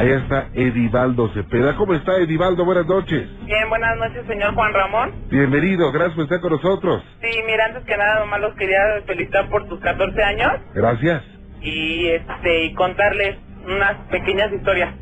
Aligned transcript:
Allá 0.00 0.16
está 0.16 0.48
Edivaldo 0.54 1.28
Cepeda. 1.34 1.76
¿Cómo 1.76 1.92
está 1.92 2.16
Edivaldo? 2.16 2.64
Buenas 2.64 2.86
noches. 2.86 3.28
Bien, 3.44 3.68
buenas 3.68 3.98
noches, 3.98 4.26
señor 4.26 4.54
Juan 4.54 4.72
Ramón. 4.72 5.12
Bienvenido, 5.28 5.92
gracias 5.92 6.14
por 6.14 6.24
estar 6.24 6.40
con 6.40 6.52
nosotros. 6.52 7.02
Sí, 7.20 7.28
mira, 7.46 7.66
antes 7.66 7.84
que 7.84 7.94
nada, 7.98 8.20
nomás 8.20 8.40
los 8.40 8.54
quería 8.54 8.78
felicitar 9.06 9.50
por 9.50 9.68
tus 9.68 9.78
14 9.80 10.22
años 10.22 10.52
Gracias. 10.72 11.22
y 11.60 12.06
este 12.06 12.64
y 12.64 12.72
contarles 12.72 13.36
unas 13.66 13.92
pequeñas 14.10 14.50
historias. 14.50 14.94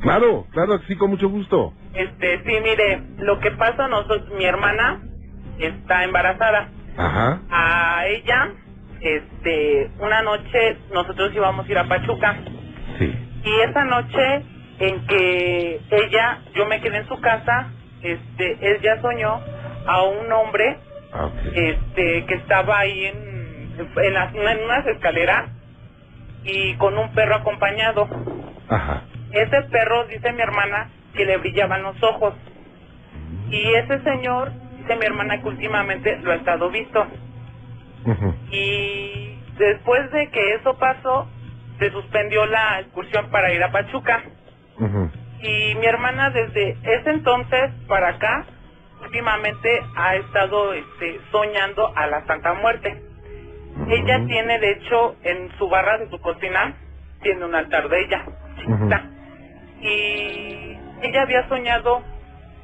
Claro, 0.00 0.46
claro, 0.50 0.78
sí, 0.88 0.96
con 0.96 1.10
mucho 1.10 1.28
gusto. 1.28 1.74
Este, 1.92 2.38
sí, 2.38 2.52
mire, 2.62 3.02
lo 3.18 3.38
que 3.40 3.50
pasa, 3.50 3.86
nosotros, 3.88 4.30
mi 4.38 4.46
hermana 4.46 5.02
está 5.58 6.04
embarazada. 6.04 6.70
Ajá. 6.96 7.42
A 7.50 8.06
ella, 8.06 8.52
este, 9.02 9.90
una 10.00 10.22
noche 10.22 10.78
nosotros 10.90 11.32
íbamos 11.34 11.68
a 11.68 11.70
ir 11.70 11.76
a 11.78 11.84
Pachuca 11.84 12.34
Sí. 12.98 13.14
Y 13.44 13.60
esa 13.60 13.84
noche 13.84 14.42
en 14.80 15.06
que 15.06 15.80
ella, 15.90 16.38
yo 16.54 16.66
me 16.66 16.80
quedé 16.80 16.98
en 16.98 17.08
su 17.08 17.20
casa, 17.20 17.70
este, 18.02 18.58
ella 18.60 19.00
soñó 19.00 19.40
a 19.86 20.02
un 20.02 20.30
hombre 20.32 20.78
Ah, 21.12 21.30
este 21.54 22.26
que 22.26 22.34
estaba 22.34 22.78
ahí 22.80 23.06
en, 23.06 23.74
en, 23.96 24.14
las- 24.14 24.34
en 24.34 24.64
unas 24.64 24.86
escaleras 24.86 25.48
y 26.44 26.74
con 26.74 26.98
un 26.98 27.12
perro 27.14 27.36
acompañado. 27.36 28.06
Ajá. 28.68 29.04
Ese 29.32 29.62
perro, 29.70 30.04
dice 30.04 30.32
mi 30.32 30.42
hermana, 30.42 30.90
que 31.14 31.24
le 31.24 31.38
brillaban 31.38 31.82
los 31.82 32.00
ojos. 32.02 32.34
Y 33.50 33.72
ese 33.74 34.00
señor, 34.02 34.52
dice 34.78 34.96
mi 34.96 35.06
hermana, 35.06 35.40
que 35.40 35.48
últimamente 35.48 36.18
lo 36.18 36.32
ha 36.32 36.36
estado 36.36 36.70
visto. 36.70 37.06
Y 38.50 39.38
después 39.58 40.10
de 40.12 40.28
que 40.30 40.54
eso 40.54 40.76
pasó, 40.78 41.26
se 41.78 41.90
suspendió 41.90 42.46
la 42.46 42.80
excursión 42.80 43.30
para 43.30 43.52
ir 43.52 43.62
a 43.62 43.70
Pachuca. 43.72 44.22
Y 45.40 45.74
mi 45.76 45.86
hermana 45.86 46.30
desde 46.30 46.76
ese 46.82 47.10
entonces 47.10 47.70
para 47.86 48.08
acá, 48.10 48.46
últimamente 49.02 49.80
ha 49.96 50.16
estado 50.16 50.72
este, 50.72 51.20
soñando 51.30 51.92
a 51.96 52.06
la 52.06 52.26
Santa 52.26 52.54
Muerte. 52.54 53.02
Ella 53.88 54.24
tiene, 54.26 54.58
de 54.58 54.72
hecho, 54.72 55.16
en 55.22 55.50
su 55.58 55.68
barra 55.68 55.98
de 55.98 56.10
su 56.10 56.20
cocina, 56.20 56.74
tiene 57.22 57.44
un 57.44 57.54
altar 57.54 57.88
de 57.88 58.00
ella, 58.00 58.24
chiquita. 58.56 59.04
Y 59.80 60.76
ella 61.02 61.22
había 61.22 61.48
soñado 61.48 62.02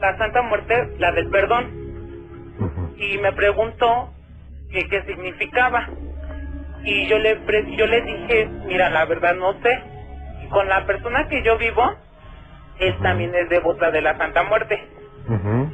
la 0.00 0.18
Santa 0.18 0.42
Muerte, 0.42 0.96
la 0.98 1.12
del 1.12 1.30
perdón, 1.30 1.70
y 2.96 3.18
me 3.18 3.32
preguntó 3.32 4.12
qué 4.82 5.02
significaba. 5.06 5.88
Y 6.84 7.06
yo 7.08 7.18
le, 7.18 7.36
pre- 7.36 7.76
yo 7.76 7.86
le 7.86 8.00
dije, 8.02 8.48
mira, 8.66 8.90
la 8.90 9.04
verdad 9.06 9.34
no 9.34 9.54
sé. 9.62 9.80
Y 10.44 10.48
con 10.48 10.68
la 10.68 10.84
persona 10.86 11.26
que 11.28 11.42
yo 11.42 11.56
vivo, 11.58 11.82
él 12.78 12.94
también 13.02 13.34
es 13.34 13.48
devota 13.48 13.90
de 13.90 14.02
la 14.02 14.16
Santa 14.18 14.42
Muerte. 14.44 14.82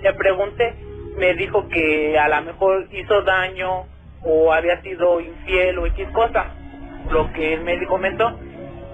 Le 0.03 0.13
pregunté, 0.15 0.75
me 1.19 1.35
dijo 1.35 1.69
que 1.69 2.19
a 2.19 2.29
lo 2.29 2.43
mejor 2.43 2.87
hizo 2.93 3.23
daño 3.23 3.87
o 4.23 4.53
había 4.53 4.81
sido 4.83 5.21
infiel 5.21 5.79
o 5.79 5.87
X 5.87 6.07
cosa, 6.13 6.47
lo 7.11 7.33
que 7.33 7.55
él 7.55 7.63
me 7.63 7.85
comentó. 7.87 8.39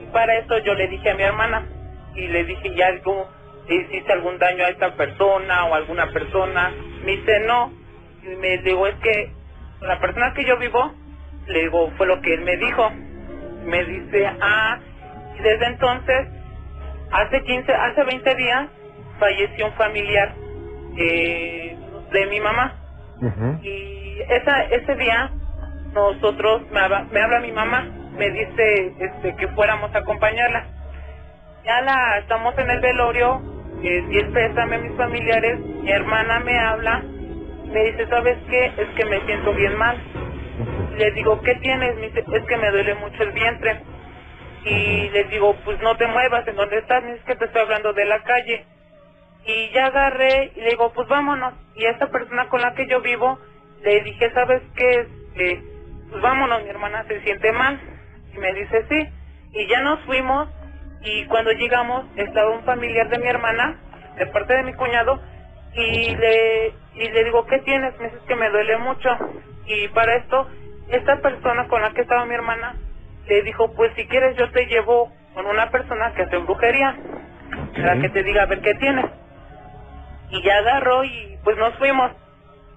Y 0.03 0.06
para 0.12 0.37
eso 0.38 0.59
yo 0.59 0.75
le 0.75 0.88
dije 0.88 1.10
a 1.10 1.15
mi 1.15 1.22
hermana 1.22 1.66
y 2.15 2.28
le 2.28 2.44
dije, 2.44 2.75
¿ya 2.75 2.87
algo, 2.87 3.28
hiciste 3.69 4.12
algún 4.12 4.38
daño 4.38 4.65
a 4.65 4.69
esta 4.69 4.94
persona 4.94 5.65
o 5.66 5.75
a 5.75 5.78
alguna 5.78 6.06
persona? 6.12 6.72
Me 7.05 7.12
dice, 7.16 7.41
no. 7.41 7.72
Y 8.22 8.37
me 8.37 8.59
digo, 8.59 8.87
es 8.87 8.94
que 8.97 9.31
la 9.82 9.99
persona 10.00 10.32
que 10.34 10.44
yo 10.44 10.56
vivo, 10.56 10.93
le 11.46 11.60
digo, 11.62 11.90
fue 11.96 12.06
lo 12.06 12.20
que 12.20 12.34
él 12.34 12.42
me 12.42 12.56
dijo. 12.56 12.90
Me 13.64 13.84
dice, 13.84 14.26
ah, 14.40 14.78
y 15.38 15.42
desde 15.42 15.66
entonces, 15.66 16.28
hace 17.10 17.42
15, 17.42 17.72
hace 17.72 18.04
20 18.04 18.34
días, 18.34 18.68
falleció 19.18 19.66
un 19.66 19.72
familiar 19.72 20.34
eh, 20.96 21.76
de 22.12 22.26
mi 22.26 22.40
mamá. 22.40 22.74
Y 23.62 24.20
esa, 24.28 24.64
ese 24.64 24.94
día 24.96 25.30
nosotros, 25.92 26.62
me 26.70 26.80
habla, 26.80 27.06
me 27.10 27.20
habla 27.20 27.40
mi 27.40 27.52
mamá, 27.52 27.86
me 28.16 28.30
dice 28.30 28.92
este, 28.98 29.36
que 29.36 29.48
fuéramos 29.48 29.94
a 29.94 29.98
acompañarla. 29.98 30.66
Ya 31.64 31.80
la 31.80 32.18
estamos 32.18 32.56
en 32.58 32.70
el 32.70 32.80
velorio, 32.80 33.40
eh, 33.82 34.04
di 34.08 34.18
el 34.18 34.32
pésame 34.32 34.76
a 34.76 34.78
mis 34.78 34.96
familiares, 34.96 35.58
mi 35.58 35.90
hermana 35.90 36.40
me 36.40 36.58
habla, 36.58 37.02
me 37.72 37.84
dice, 37.86 38.06
¿sabes 38.08 38.36
qué? 38.48 38.66
Es 38.66 38.88
que 38.96 39.04
me 39.06 39.20
siento 39.22 39.52
bien 39.54 39.76
mal. 39.76 39.96
Le 40.96 41.10
digo, 41.12 41.40
¿qué 41.42 41.54
tienes? 41.56 41.96
Me 41.96 42.08
dice, 42.08 42.24
es 42.32 42.44
que 42.44 42.56
me 42.56 42.70
duele 42.70 42.94
mucho 42.96 43.22
el 43.22 43.32
vientre. 43.32 43.80
Y 44.64 45.08
le 45.10 45.24
digo, 45.24 45.54
pues 45.64 45.80
no 45.80 45.96
te 45.96 46.06
muevas, 46.06 46.46
¿en 46.48 46.56
dónde 46.56 46.78
estás? 46.78 47.02
Me 47.04 47.12
dice, 47.12 47.24
que 47.26 47.36
te 47.36 47.44
estoy 47.44 47.62
hablando 47.62 47.92
de 47.92 48.04
la 48.04 48.22
calle. 48.22 48.64
Y 49.46 49.70
ya 49.70 49.86
agarré 49.86 50.52
y 50.56 50.60
le 50.60 50.70
digo, 50.70 50.92
pues 50.92 51.06
vámonos. 51.08 51.54
Y 51.76 51.86
a 51.86 51.90
esta 51.90 52.08
persona 52.10 52.48
con 52.48 52.60
la 52.60 52.74
que 52.74 52.86
yo 52.88 53.00
vivo, 53.00 53.38
le 53.82 54.00
dije, 54.00 54.30
¿sabes 54.32 54.62
qué? 54.74 55.06
Este, 55.36 55.62
pues 56.10 56.22
vámonos, 56.22 56.62
mi 56.62 56.70
hermana 56.70 57.04
se 57.06 57.20
siente 57.22 57.52
mal. 57.52 57.78
Y 58.34 58.38
me 58.38 58.52
dice, 58.54 58.84
sí. 58.88 59.08
Y 59.52 59.66
ya 59.68 59.82
nos 59.82 60.00
fuimos 60.00 60.48
y 61.02 61.24
cuando 61.26 61.52
llegamos 61.52 62.04
estaba 62.16 62.50
un 62.50 62.64
familiar 62.64 63.08
de 63.08 63.18
mi 63.18 63.28
hermana, 63.28 63.78
de 64.16 64.26
parte 64.26 64.54
de 64.54 64.62
mi 64.64 64.72
cuñado, 64.74 65.20
y 65.74 66.16
le, 66.16 66.72
y 66.94 67.08
le 67.10 67.24
digo, 67.24 67.46
¿qué 67.46 67.58
tienes? 67.60 67.96
Me 67.98 68.06
dice 68.06 68.16
"Es 68.16 68.22
que 68.24 68.34
me 68.34 68.50
duele 68.50 68.78
mucho. 68.78 69.10
Y 69.66 69.88
para 69.88 70.16
esto, 70.16 70.48
esta 70.88 71.20
persona 71.20 71.66
con 71.69 71.82
la 71.82 71.91
que 71.92 72.02
estaba 72.02 72.24
mi 72.24 72.34
hermana, 72.34 72.76
le 73.26 73.42
dijo, 73.42 73.72
pues 73.74 73.92
si 73.97 74.06
quieres 74.06 74.36
yo 74.36 74.50
te 74.50 74.66
llevo 74.66 75.12
con 75.34 75.47
una 75.47 75.70
persona 75.70 76.12
que 76.14 76.22
hace 76.22 76.36
brujería, 76.38 76.97
para 77.76 78.00
que 78.00 78.08
te 78.08 78.22
diga 78.22 78.42
a 78.42 78.47
ver 78.47 78.60
qué 78.60 78.74
tienes. 78.74 79.06
Y 80.30 80.42
ya 80.42 80.58
agarró 80.58 81.04
y 81.04 81.38
pues 81.44 81.56
nos 81.56 81.75
fuimos. 81.76 82.10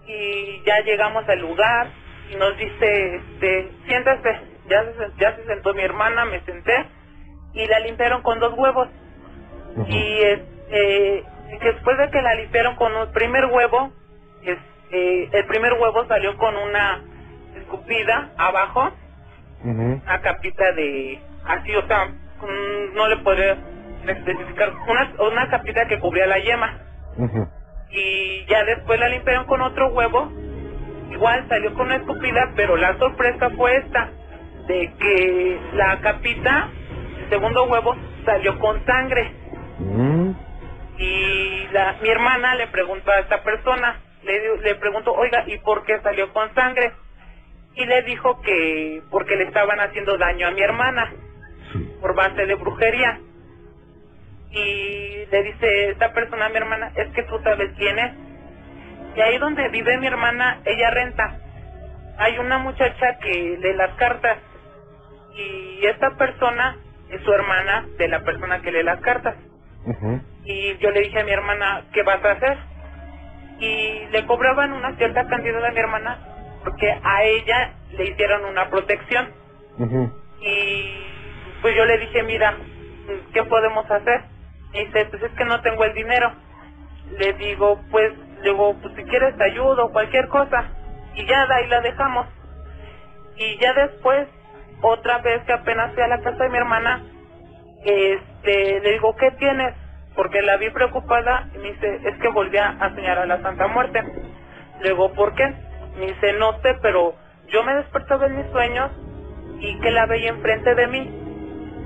Y 0.07 0.61
ya 0.65 0.79
llegamos 0.81 1.27
al 1.27 1.39
lugar 1.39 1.87
y 2.31 2.35
nos 2.35 2.57
dice, 2.57 3.15
este, 3.15 3.71
siéntese. 3.87 4.39
Ya 4.67 4.83
se, 4.83 5.11
ya 5.19 5.35
se 5.35 5.45
sentó 5.45 5.73
mi 5.73 5.81
hermana, 5.81 6.25
me 6.25 6.41
senté 6.41 6.85
y 7.53 7.65
la 7.67 7.79
limpiaron 7.79 8.21
con 8.21 8.39
dos 8.39 8.53
huevos. 8.55 8.87
Y 9.87 10.21
este, 10.21 11.23
después 11.61 11.97
de 11.97 12.09
que 12.11 12.21
la 12.21 12.35
limpiaron 12.35 12.75
con 12.75 12.95
un 12.95 13.11
primer 13.11 13.45
huevo, 13.45 13.91
este, 14.43 15.37
el 15.37 15.45
primer 15.45 15.73
huevo 15.73 16.05
salió 16.07 16.37
con 16.37 16.55
una 16.55 17.01
escupida 17.59 18.31
abajo, 18.37 18.91
una 19.63 20.21
capita 20.21 20.71
de, 20.73 21.19
así, 21.45 21.75
o 21.75 21.87
sea, 21.87 22.05
mm, 22.07 22.95
no 22.95 23.07
le 23.07 23.17
podría 23.17 23.57
especificar, 24.07 24.73
una, 24.87 25.13
una 25.19 25.49
capita 25.49 25.87
que 25.87 25.99
cubría 25.99 26.27
la 26.27 26.39
yema. 26.39 26.79
Y 27.91 28.45
ya 28.45 28.63
después 28.65 28.99
la 28.99 29.09
limpiaron 29.09 29.45
con 29.45 29.61
otro 29.61 29.89
huevo, 29.89 30.31
igual 31.11 31.45
salió 31.49 31.73
con 31.73 31.87
una 31.87 31.97
escupida, 31.97 32.51
pero 32.55 32.77
la 32.77 32.97
sorpresa 32.97 33.49
fue 33.51 33.77
esta, 33.77 34.09
de 34.67 34.93
que 34.99 35.59
la 35.73 35.99
capita, 36.01 36.69
el 37.23 37.29
segundo 37.29 37.65
huevo, 37.65 37.95
salió 38.25 38.57
con 38.59 38.85
sangre. 38.85 39.31
Mm. 39.79 40.31
Y 40.99 41.67
la, 41.71 41.95
mi 42.01 42.09
hermana 42.09 42.55
le 42.55 42.67
preguntó 42.67 43.11
a 43.11 43.19
esta 43.19 43.41
persona, 43.41 43.99
le, 44.23 44.57
le 44.57 44.75
preguntó, 44.75 45.13
oiga, 45.13 45.43
¿y 45.47 45.57
por 45.59 45.83
qué 45.85 45.99
salió 46.01 46.31
con 46.33 46.53
sangre? 46.53 46.93
Y 47.79 47.85
le 47.85 48.01
dijo 48.03 48.41
que 48.41 49.01
porque 49.09 49.37
le 49.37 49.45
estaban 49.45 49.79
haciendo 49.79 50.17
daño 50.17 50.47
a 50.47 50.51
mi 50.51 50.61
hermana 50.61 51.13
Sí. 51.71 51.89
por 52.01 52.13
base 52.15 52.45
de 52.45 52.55
brujería. 52.55 53.19
Y 54.51 55.25
le 55.31 55.43
dice 55.43 55.89
esta 55.91 56.11
persona 56.13 56.47
a 56.47 56.49
mi 56.49 56.57
hermana, 56.57 56.91
es 56.95 57.07
que 57.13 57.23
tú 57.23 57.39
sabes 57.43 57.71
quién 57.77 57.97
es. 57.99 58.11
Y 59.15 59.21
ahí 59.21 59.37
donde 59.37 59.69
vive 59.69 59.97
mi 59.97 60.07
hermana, 60.07 60.59
ella 60.65 60.89
renta. 60.89 61.39
Hay 62.17 62.37
una 62.39 62.57
muchacha 62.57 63.17
que 63.19 63.57
lee 63.61 63.73
las 63.75 63.95
cartas. 63.95 64.39
Y 65.35 65.85
esta 65.85 66.17
persona 66.17 66.75
es 67.11 67.21
su 67.21 67.31
hermana 67.31 67.85
de 67.97 68.07
la 68.09 68.19
persona 68.23 68.61
que 68.61 68.71
lee 68.71 68.83
las 68.83 68.99
cartas. 69.01 69.35
Y 70.43 70.75
yo 70.79 70.91
le 70.91 71.01
dije 71.01 71.19
a 71.19 71.23
mi 71.23 71.31
hermana, 71.31 71.83
¿qué 71.93 72.03
vas 72.03 72.23
a 72.25 72.31
hacer? 72.31 72.57
Y 73.59 74.07
le 74.11 74.25
cobraban 74.25 74.73
una 74.73 74.95
cierta 74.97 75.27
cantidad 75.27 75.63
a 75.63 75.71
mi 75.71 75.79
hermana 75.79 76.17
porque 76.69 76.91
a 77.03 77.23
ella 77.23 77.73
le 77.91 78.09
hicieron 78.09 78.45
una 78.45 78.69
protección. 78.69 79.29
Y 80.41 80.93
pues 81.61 81.75
yo 81.75 81.85
le 81.85 81.97
dije, 81.97 82.23
mira, 82.23 82.55
¿qué 83.33 83.43
podemos 83.43 83.89
hacer? 83.89 84.21
Y 84.73 84.85
dice, 84.85 85.05
pues 85.05 85.23
es 85.23 85.31
que 85.31 85.45
no 85.45 85.61
tengo 85.61 85.83
el 85.83 85.93
dinero. 85.93 86.31
Le 87.17 87.33
digo, 87.33 87.79
pues, 87.89 88.13
digo, 88.43 88.75
pues 88.81 88.93
si 88.95 89.03
quieres 89.03 89.35
te 89.37 89.43
ayudo, 89.45 89.89
cualquier 89.91 90.27
cosa. 90.27 90.65
Y 91.15 91.25
ya 91.25 91.47
de 91.47 91.55
ahí 91.55 91.67
la 91.67 91.81
dejamos. 91.81 92.27
Y 93.35 93.57
ya 93.57 93.73
después, 93.73 94.27
otra 94.81 95.17
vez 95.19 95.41
que 95.45 95.53
apenas 95.53 95.93
fui 95.93 96.03
a 96.03 96.07
la 96.07 96.21
casa 96.21 96.43
de 96.43 96.49
mi 96.49 96.57
hermana, 96.57 97.03
este, 97.83 98.79
le 98.81 98.91
digo, 98.91 99.15
¿qué 99.15 99.31
tienes? 99.31 99.73
Porque 100.15 100.41
la 100.41 100.57
vi 100.57 100.69
preocupada 100.69 101.47
y 101.55 101.57
me 101.57 101.71
dice, 101.71 101.99
es 102.03 102.15
que 102.19 102.27
volví 102.29 102.57
a 102.57 102.77
soñar 102.93 103.17
a 103.17 103.25
la 103.25 103.41
Santa 103.41 103.67
Muerte. 103.67 104.03
Le 104.81 104.89
digo, 104.89 105.11
¿por 105.13 105.33
qué? 105.33 105.68
Me 105.99 106.07
dice, 106.07 106.33
no 106.33 106.53
sé, 106.61 106.77
pero 106.81 107.13
yo 107.49 107.61
me 107.63 107.75
despertaba 107.75 108.27
en 108.27 108.37
mis 108.37 108.51
sueños 108.51 108.89
y 109.59 109.77
que 109.79 109.91
la 109.91 110.05
veía 110.05 110.29
enfrente 110.29 110.73
de 110.73 110.87
mí. 110.87 111.11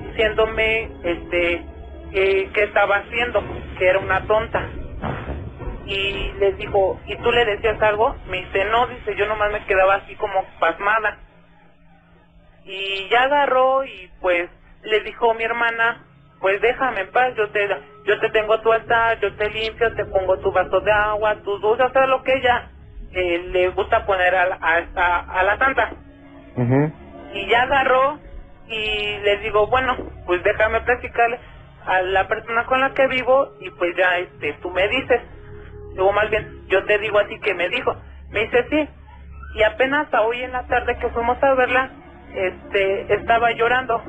diciéndome 0.07 0.92
este 1.04 1.65
que, 2.12 2.63
estaba 2.63 2.98
haciendo, 2.98 3.44
que 3.80 3.88
era 3.88 3.98
una 3.98 4.27
tonta. 4.27 4.69
Y 5.88 6.31
les 6.39 6.56
dijo, 6.57 7.00
¿y 7.07 7.15
tú 7.18 7.31
le 7.31 7.44
decías 7.45 7.81
algo? 7.81 8.15
Me 8.30 8.38
dice, 8.38 8.65
no, 8.65 8.86
dice, 8.86 9.15
yo 9.15 9.25
nomás 9.25 9.51
me 9.51 9.65
quedaba 9.65 9.95
así 9.95 10.15
como 10.15 10.45
pasmada. 10.60 11.18
Y 12.65 13.10
ya 13.10 13.24
agarró 13.24 13.83
y 13.83 14.12
pues 14.21 14.48
le 14.83 15.00
dijo 15.01 15.33
mi 15.33 15.44
hermana, 15.44 16.06
pues 16.39 16.62
déjame 16.62 17.01
en 17.01 17.12
paz, 17.12 17.33
yo 17.36 17.50
te, 17.50 17.68
yo 18.06 18.19
te 18.19 18.30
tengo 18.30 18.62
tu 18.62 18.71
altar, 18.71 19.19
yo 19.19 19.33
te 19.36 19.50
limpio, 19.50 19.94
te 19.95 20.06
pongo 20.06 20.38
tu 20.38 20.51
vaso 20.51 20.80
de 20.81 20.92
agua, 20.92 21.36
tus 21.44 21.60
dulces, 21.62 21.88
o 21.88 21.92
sea, 21.92 22.06
lo 22.06 22.21
que 22.21 22.33
ella 22.33 22.69
eh, 23.13 23.44
le 23.51 23.69
gusta 23.69 24.06
poner 24.06 24.36
a, 24.36 24.45
la- 24.48 24.60
a, 24.62 24.80
esta- 24.80 25.19
a 25.19 25.44
la 25.44 25.57
santa. 25.57 25.92
Y 27.33 27.48
ya 27.48 27.63
agarró 27.63 28.19
y 28.68 29.18
le 29.24 29.38
digo, 29.39 29.68
bueno, 29.68 29.95
pues 30.25 30.44
déjame 30.44 30.81
platicarle 30.81 31.39
a 31.86 32.01
la 32.01 32.27
persona 32.27 32.65
con 32.65 32.80
la 32.81 32.94
que 32.94 33.07
vivo 33.07 33.54
y 33.60 33.69
pues 33.71 33.95
ya 33.98 34.18
este 34.19 34.54
tú 34.62 34.69
me 34.71 34.88
dices. 34.88 35.21
Luego 35.95 36.13
más 36.13 36.30
bien, 36.30 36.68
yo 36.69 36.83
te 36.86 36.98
digo 37.00 37.19
así 37.19 37.39
que 37.39 37.54
me 37.56 37.69
dijo. 37.69 37.95
Me 38.31 38.42
dice 38.42 38.65
sí. 38.69 38.89
Y 39.56 39.63
apenas 39.63 40.12
a 40.13 40.21
hoy 40.24 40.42
en 40.44 40.51
la 40.51 40.65
tarde 40.68 40.98
que 41.00 41.10
fuimos 41.10 41.42
a 41.44 41.54
verla, 41.56 41.92
este 42.36 43.13
estaba 43.15 43.51
llorando. 43.51 44.01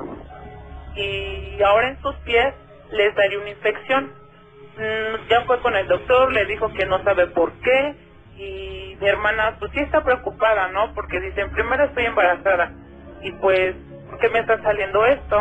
Y 0.95 1.61
ahora 1.63 1.89
en 1.89 2.01
sus 2.01 2.15
pies 2.17 2.53
les 2.91 3.13
daría 3.15 3.39
una 3.39 3.49
infección. 3.49 4.11
Mm, 4.77 5.29
ya 5.29 5.41
fue 5.45 5.59
con 5.61 5.75
el 5.75 5.87
doctor, 5.87 6.31
le 6.33 6.45
dijo 6.45 6.71
que 6.73 6.85
no 6.85 7.03
sabe 7.03 7.27
por 7.27 7.51
qué. 7.59 7.95
Y 8.37 8.84
mi 8.99 9.07
hermana, 9.07 9.55
pues 9.59 9.71
sí 9.73 9.79
está 9.79 10.03
preocupada, 10.03 10.69
¿no? 10.69 10.93
Porque 10.93 11.19
dicen, 11.19 11.49
primero 11.51 11.85
estoy 11.85 12.05
embarazada. 12.05 12.71
Y 13.21 13.31
pues, 13.33 13.75
¿por 14.09 14.19
qué 14.19 14.29
me 14.29 14.39
está 14.39 14.61
saliendo 14.61 15.05
esto? 15.05 15.37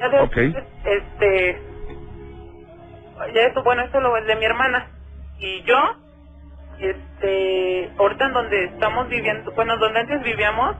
Ya 0.00 0.08
después, 0.08 0.54
Ok. 0.56 0.64
este, 0.84 1.62
ya 3.34 3.42
eso, 3.42 3.62
bueno, 3.64 3.82
eso 3.82 4.00
lo 4.00 4.16
es 4.16 4.26
de 4.26 4.36
mi 4.36 4.44
hermana. 4.44 4.88
Y 5.38 5.62
yo, 5.62 5.78
este, 6.78 7.90
ahorita 7.98 8.26
en 8.26 8.32
donde 8.32 8.64
estamos 8.66 9.08
viviendo, 9.08 9.52
bueno, 9.52 9.76
donde 9.78 10.00
antes 10.00 10.22
vivíamos, 10.22 10.76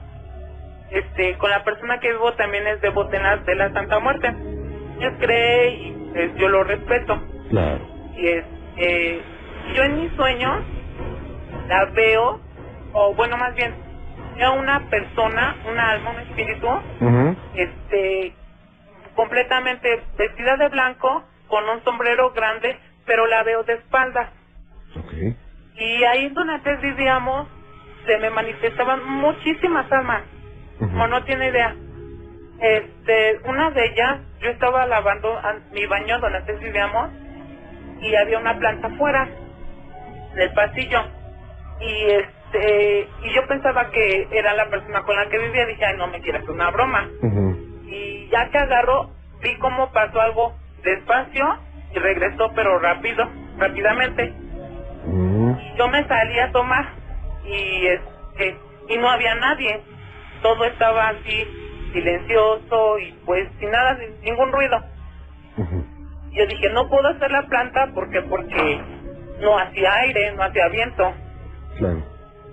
este, 0.91 1.37
con 1.37 1.49
la 1.49 1.63
persona 1.63 1.99
que 1.99 2.11
vivo 2.11 2.33
también 2.33 2.65
es 2.67 2.81
de 2.81 2.89
Botenas 2.89 3.45
de 3.45 3.55
la 3.55 3.71
Santa 3.73 3.99
Muerte. 3.99 4.33
Ella 4.99 5.17
cree 5.19 5.69
y 5.71 6.09
pues, 6.13 6.35
yo 6.37 6.49
lo 6.49 6.63
respeto. 6.63 7.21
Claro. 7.49 7.85
Y 8.15 8.27
es, 8.27 8.45
eh, 8.77 9.21
yo 9.75 9.83
en 9.83 10.01
mis 10.01 10.11
sueños 10.13 10.63
la 11.67 11.85
veo, 11.85 12.39
o 12.93 13.13
bueno, 13.15 13.37
más 13.37 13.53
bien, 13.55 13.73
veo 14.37 14.53
una 14.53 14.89
persona, 14.89 15.55
una 15.69 15.91
alma, 15.91 16.11
un 16.11 16.19
espíritu, 16.21 16.67
este, 17.55 18.33
completamente 19.15 20.01
vestida 20.17 20.57
de 20.57 20.69
blanco, 20.69 21.23
con 21.47 21.67
un 21.69 21.83
sombrero 21.83 22.31
grande, 22.31 22.77
pero 23.05 23.27
la 23.27 23.43
veo 23.43 23.63
de 23.63 23.73
espalda. 23.73 24.31
Ok. 24.97 25.13
Y 25.75 26.03
ahí 26.03 26.29
donde 26.29 26.53
antes 26.53 26.81
vivíamos, 26.81 27.47
se 28.05 28.17
me 28.17 28.29
manifestaban 28.29 29.03
muchísimas 29.05 29.91
almas, 29.91 30.23
Ujú. 30.79 30.89
como 30.91 31.07
no 31.07 31.23
tiene 31.23 31.47
idea. 31.49 31.75
Este, 32.61 33.39
una 33.45 33.71
de 33.71 33.85
ellas, 33.85 34.19
yo 34.41 34.49
estaba 34.49 34.85
lavando 34.85 35.37
an- 35.39 35.63
mi 35.71 35.85
baño 35.85 36.19
donde 36.19 36.39
antes 36.39 36.59
vivíamos, 36.59 37.09
y 38.01 38.15
había 38.15 38.39
una 38.39 38.57
planta 38.57 38.87
afuera 38.87 39.27
del 40.35 40.51
pasillo. 40.53 40.99
Y 41.81 42.05
este, 42.11 43.07
y 43.23 43.33
yo 43.33 43.47
pensaba 43.47 43.89
que 43.91 44.27
era 44.31 44.53
la 44.53 44.69
persona 44.69 45.01
con 45.03 45.15
la 45.15 45.29
que 45.29 45.37
vivía, 45.39 45.65
dije, 45.65 45.85
ay, 45.85 45.97
no 45.97 46.07
me 46.07 46.21
quieras 46.21 46.43
una 46.47 46.69
broma. 46.71 47.07
Y 47.85 48.27
ya 48.31 48.49
que 48.49 48.57
agarró, 48.57 49.09
vi 49.41 49.55
cómo 49.57 49.91
pasó 49.91 50.19
algo 50.21 50.53
despacio 50.83 51.57
y 51.95 51.99
regresó, 51.99 52.51
pero 52.55 52.79
rápido, 52.79 53.27
rápidamente. 53.57 54.33
Ujú. 55.05 55.57
Yo 55.77 55.87
me 55.87 56.07
salí 56.07 56.39
a 56.39 56.51
tomar 56.51 56.85
y 57.45 57.87
este 57.87 58.57
y 58.89 58.97
no 58.97 59.09
había 59.09 59.35
nadie. 59.35 59.81
Todo 60.41 60.65
estaba 60.65 61.09
así 61.09 61.47
silencioso 61.93 62.99
y 62.99 63.11
pues 63.25 63.47
sin 63.59 63.71
nada, 63.71 63.97
sin 63.97 64.21
ningún 64.21 64.51
ruido. 64.51 64.77
Ujú. 65.57 65.85
Yo 66.31 66.45
dije, 66.45 66.69
no 66.71 66.87
puedo 66.89 67.07
hacer 67.07 67.31
la 67.31 67.43
planta 67.47 67.89
porque 67.93 68.21
porque 68.23 68.81
no 69.39 69.57
hacía 69.57 69.93
aire, 69.93 70.33
no 70.33 70.43
hacía 70.43 70.67
viento. 70.69 71.13
Claro. 71.77 72.03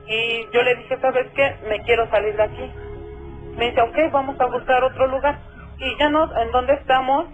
Y 0.06 0.46
yo 0.52 0.62
le 0.62 0.76
dije, 0.76 0.98
¿sabes 1.00 1.26
qué? 1.34 1.56
Me 1.68 1.80
quiero 1.82 2.08
salir 2.10 2.36
de 2.36 2.42
aquí. 2.42 2.72
Me 3.56 3.70
dice, 3.70 3.80
ok, 3.80 4.12
vamos 4.12 4.40
a 4.40 4.46
buscar 4.46 4.84
otro 4.84 5.06
lugar. 5.08 5.38
Y 5.78 5.98
ya 5.98 6.08
no, 6.08 6.24
en 6.40 6.50
donde 6.52 6.74
estamos, 6.74 7.26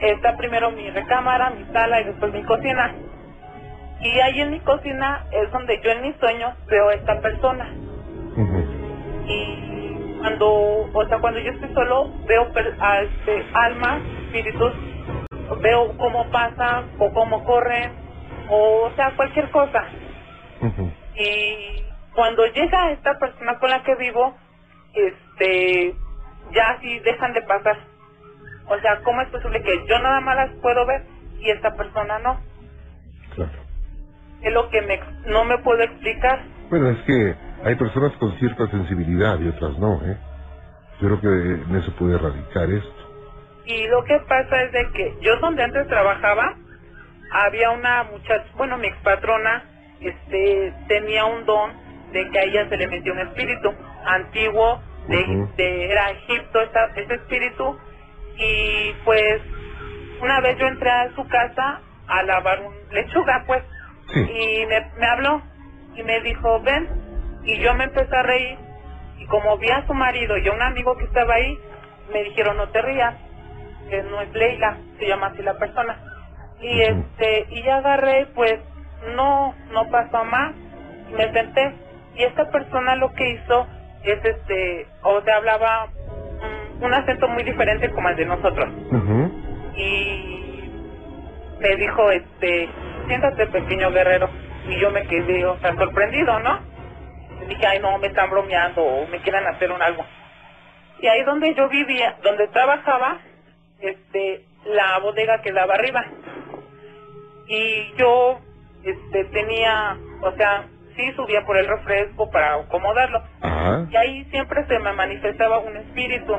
está 0.00 0.36
primero 0.36 0.70
mi 0.70 0.90
recámara, 0.90 1.50
mi 1.50 1.64
sala 1.72 2.00
y 2.00 2.04
después 2.04 2.32
mi 2.32 2.42
cocina. 2.44 2.94
Y 4.00 4.20
ahí 4.20 4.40
en 4.40 4.50
mi 4.52 4.60
cocina 4.60 5.26
es 5.32 5.50
donde 5.50 5.80
yo 5.82 5.90
en 5.90 6.02
mis 6.02 6.16
sueños 6.16 6.54
veo 6.66 6.88
a 6.88 6.94
esta 6.94 7.20
persona. 7.20 7.68
Y 9.26 10.16
cuando, 10.20 10.48
o 10.92 11.06
sea, 11.08 11.18
cuando 11.18 11.40
yo 11.40 11.50
estoy 11.50 11.74
solo, 11.74 12.10
veo 12.26 12.48
a 12.80 13.00
este, 13.02 13.44
almas, 13.54 14.00
espíritus, 14.26 14.72
veo 15.60 15.96
cómo 15.96 16.30
pasan 16.30 16.90
o 16.98 17.12
cómo 17.12 17.44
corren, 17.44 17.92
o, 18.48 18.86
o 18.86 18.94
sea, 18.94 19.12
cualquier 19.16 19.50
cosa. 19.50 19.84
Ujú. 20.60 20.92
Y 21.14 21.82
cuando 22.14 22.46
llega 22.46 22.92
esta 22.92 23.18
persona 23.18 23.58
con 23.58 23.70
la 23.70 23.82
que 23.82 23.94
vivo, 23.96 24.36
este, 24.94 25.94
ya 26.52 26.70
así 26.70 26.98
dejan 27.00 27.32
de 27.32 27.42
pasar. 27.42 27.78
O 28.68 28.78
sea, 28.80 29.00
¿cómo 29.02 29.20
es 29.22 29.28
posible 29.28 29.62
que 29.62 29.86
yo 29.88 29.98
nada 30.00 30.20
más 30.20 30.36
las 30.36 30.50
puedo 30.60 30.86
ver 30.86 31.02
y 31.40 31.50
esta 31.50 31.74
persona 31.74 32.18
no? 32.18 32.40
Claro. 33.34 33.52
Es 34.42 34.52
lo 34.52 34.68
que 34.70 34.82
me, 34.82 35.00
no 35.26 35.44
me 35.44 35.58
puedo 35.58 35.82
explicar. 35.82 36.42
Bueno, 36.70 36.90
es 36.90 36.98
que 37.02 37.34
hay 37.64 37.74
personas 37.76 38.12
con 38.18 38.32
cierta 38.38 38.68
sensibilidad 38.68 39.38
y 39.40 39.48
otras 39.48 39.78
no, 39.78 40.00
¿eh? 40.04 40.16
Yo 41.00 41.08
creo 41.08 41.20
que 41.20 41.62
en 41.62 41.76
eso 41.76 41.92
puede 41.96 42.18
radicar 42.18 42.70
esto. 42.70 43.08
Y 43.64 43.86
lo 43.86 44.02
que 44.04 44.18
pasa 44.28 44.62
es 44.62 44.72
de 44.72 44.90
que 44.92 45.14
yo 45.20 45.36
donde 45.40 45.62
antes 45.62 45.86
trabajaba, 45.88 46.56
había 47.32 47.70
una 47.70 48.04
muchacha, 48.04 48.44
bueno, 48.56 48.78
mi 48.78 48.86
expatrona, 48.88 49.64
este, 50.00 50.72
tenía 50.88 51.24
un 51.24 51.44
don 51.44 51.72
de 52.12 52.28
que 52.30 52.38
a 52.38 52.42
ella 52.44 52.68
se 52.68 52.76
le 52.76 52.86
metió 52.88 53.12
un 53.12 53.18
espíritu 53.20 53.74
antiguo, 54.06 54.80
de, 55.08 55.24
de- 55.56 55.90
era 55.90 56.10
Egipto 56.10 56.60
esa- 56.62 56.90
ese 56.96 57.14
espíritu, 57.14 57.78
y 58.36 58.92
pues 59.04 59.40
una 60.20 60.40
vez 60.40 60.56
yo 60.58 60.66
entré 60.66 60.90
a 60.90 61.10
su 61.14 61.26
casa 61.28 61.80
a 62.06 62.22
lavar 62.22 62.60
un 62.60 62.74
lechuga, 62.92 63.44
pues, 63.46 63.62
Sí. 64.12 64.20
y 64.20 64.66
me, 64.66 64.80
me 64.98 65.06
habló 65.06 65.42
y 65.94 66.02
me 66.02 66.20
dijo, 66.20 66.60
ven, 66.62 66.88
y 67.44 67.58
yo 67.58 67.74
me 67.74 67.84
empecé 67.84 68.14
a 68.16 68.22
reír, 68.22 68.58
y 69.18 69.26
como 69.26 69.58
vi 69.58 69.68
a 69.70 69.86
su 69.86 69.92
marido 69.94 70.36
y 70.38 70.48
a 70.48 70.52
un 70.52 70.62
amigo 70.62 70.96
que 70.96 71.04
estaba 71.04 71.34
ahí, 71.34 71.58
me 72.12 72.22
dijeron, 72.24 72.56
no 72.56 72.68
te 72.70 72.80
rías, 72.80 73.14
que 73.90 74.02
no 74.04 74.20
es 74.22 74.32
Leila, 74.32 74.78
se 74.98 75.06
llama 75.08 75.26
así 75.28 75.42
la 75.42 75.54
persona. 75.58 75.98
Y 76.60 76.80
este, 76.80 77.46
y 77.50 77.62
ya 77.62 77.76
agarré, 77.76 78.26
pues, 78.34 78.58
no, 79.14 79.54
no 79.72 79.88
pasó 79.90 80.24
más, 80.24 80.54
me 81.16 81.32
senté, 81.32 81.72
y 82.16 82.24
esta 82.24 82.50
persona 82.50 82.96
lo 82.96 83.12
que 83.12 83.30
hizo 83.30 83.66
es 84.02 84.24
este, 84.24 84.86
o 85.02 85.20
sea, 85.22 85.36
hablaba 85.36 85.88
un 86.80 86.94
acento 86.94 87.28
muy 87.28 87.42
diferente 87.42 87.90
como 87.90 88.08
el 88.08 88.16
de 88.16 88.26
nosotros 88.26 88.68
y 89.78 90.70
me 91.60 91.76
dijo, 91.76 92.10
este, 92.10 92.68
siéntate 93.06 93.46
pequeño 93.46 93.90
guerrero. 93.90 94.28
Y 94.68 94.78
yo 94.80 94.90
me 94.90 95.02
quedé, 95.06 95.46
o 95.46 95.58
sea, 95.60 95.74
sorprendido, 95.76 96.38
¿no? 96.40 96.60
Y 97.42 97.46
dije, 97.46 97.66
ay, 97.66 97.78
no, 97.80 97.96
me 97.98 98.08
están 98.08 98.30
bromeando 98.30 98.82
o 98.82 99.06
me 99.06 99.18
quieren 99.20 99.46
hacer 99.46 99.70
un 99.72 99.80
algo. 99.80 100.04
Y 101.00 101.06
ahí 101.06 101.22
donde 101.22 101.54
yo 101.54 101.68
vivía, 101.68 102.16
donde 102.22 102.48
trabajaba, 102.48 103.18
este, 103.80 104.44
la 104.66 104.98
bodega 104.98 105.40
quedaba 105.40 105.74
arriba. 105.74 106.04
Y 107.48 107.94
yo, 107.96 108.38
este, 108.84 109.24
tenía, 109.26 109.96
o 110.22 110.32
sea, 110.32 110.66
sí 110.96 111.12
subía 111.12 111.44
por 111.46 111.56
el 111.56 111.66
refresco 111.66 112.30
para 112.30 112.54
acomodarlo. 112.54 113.22
Ajá. 113.40 113.86
Y 113.90 113.96
ahí 113.96 114.24
siempre 114.26 114.66
se 114.66 114.78
me 114.78 114.92
manifestaba 114.92 115.58
un 115.58 115.76
espíritu. 115.76 116.34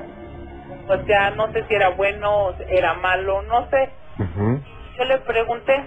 O 0.88 1.06
sea, 1.06 1.32
no 1.32 1.52
sé 1.52 1.66
si 1.68 1.76
era 1.76 1.90
bueno 1.90 2.54
era 2.70 2.94
malo, 2.96 3.42
no 3.44 3.68
sé. 3.70 3.90
Ujú. 4.20 4.62
Yo 4.98 5.06
le 5.06 5.18
pregunté 5.20 5.84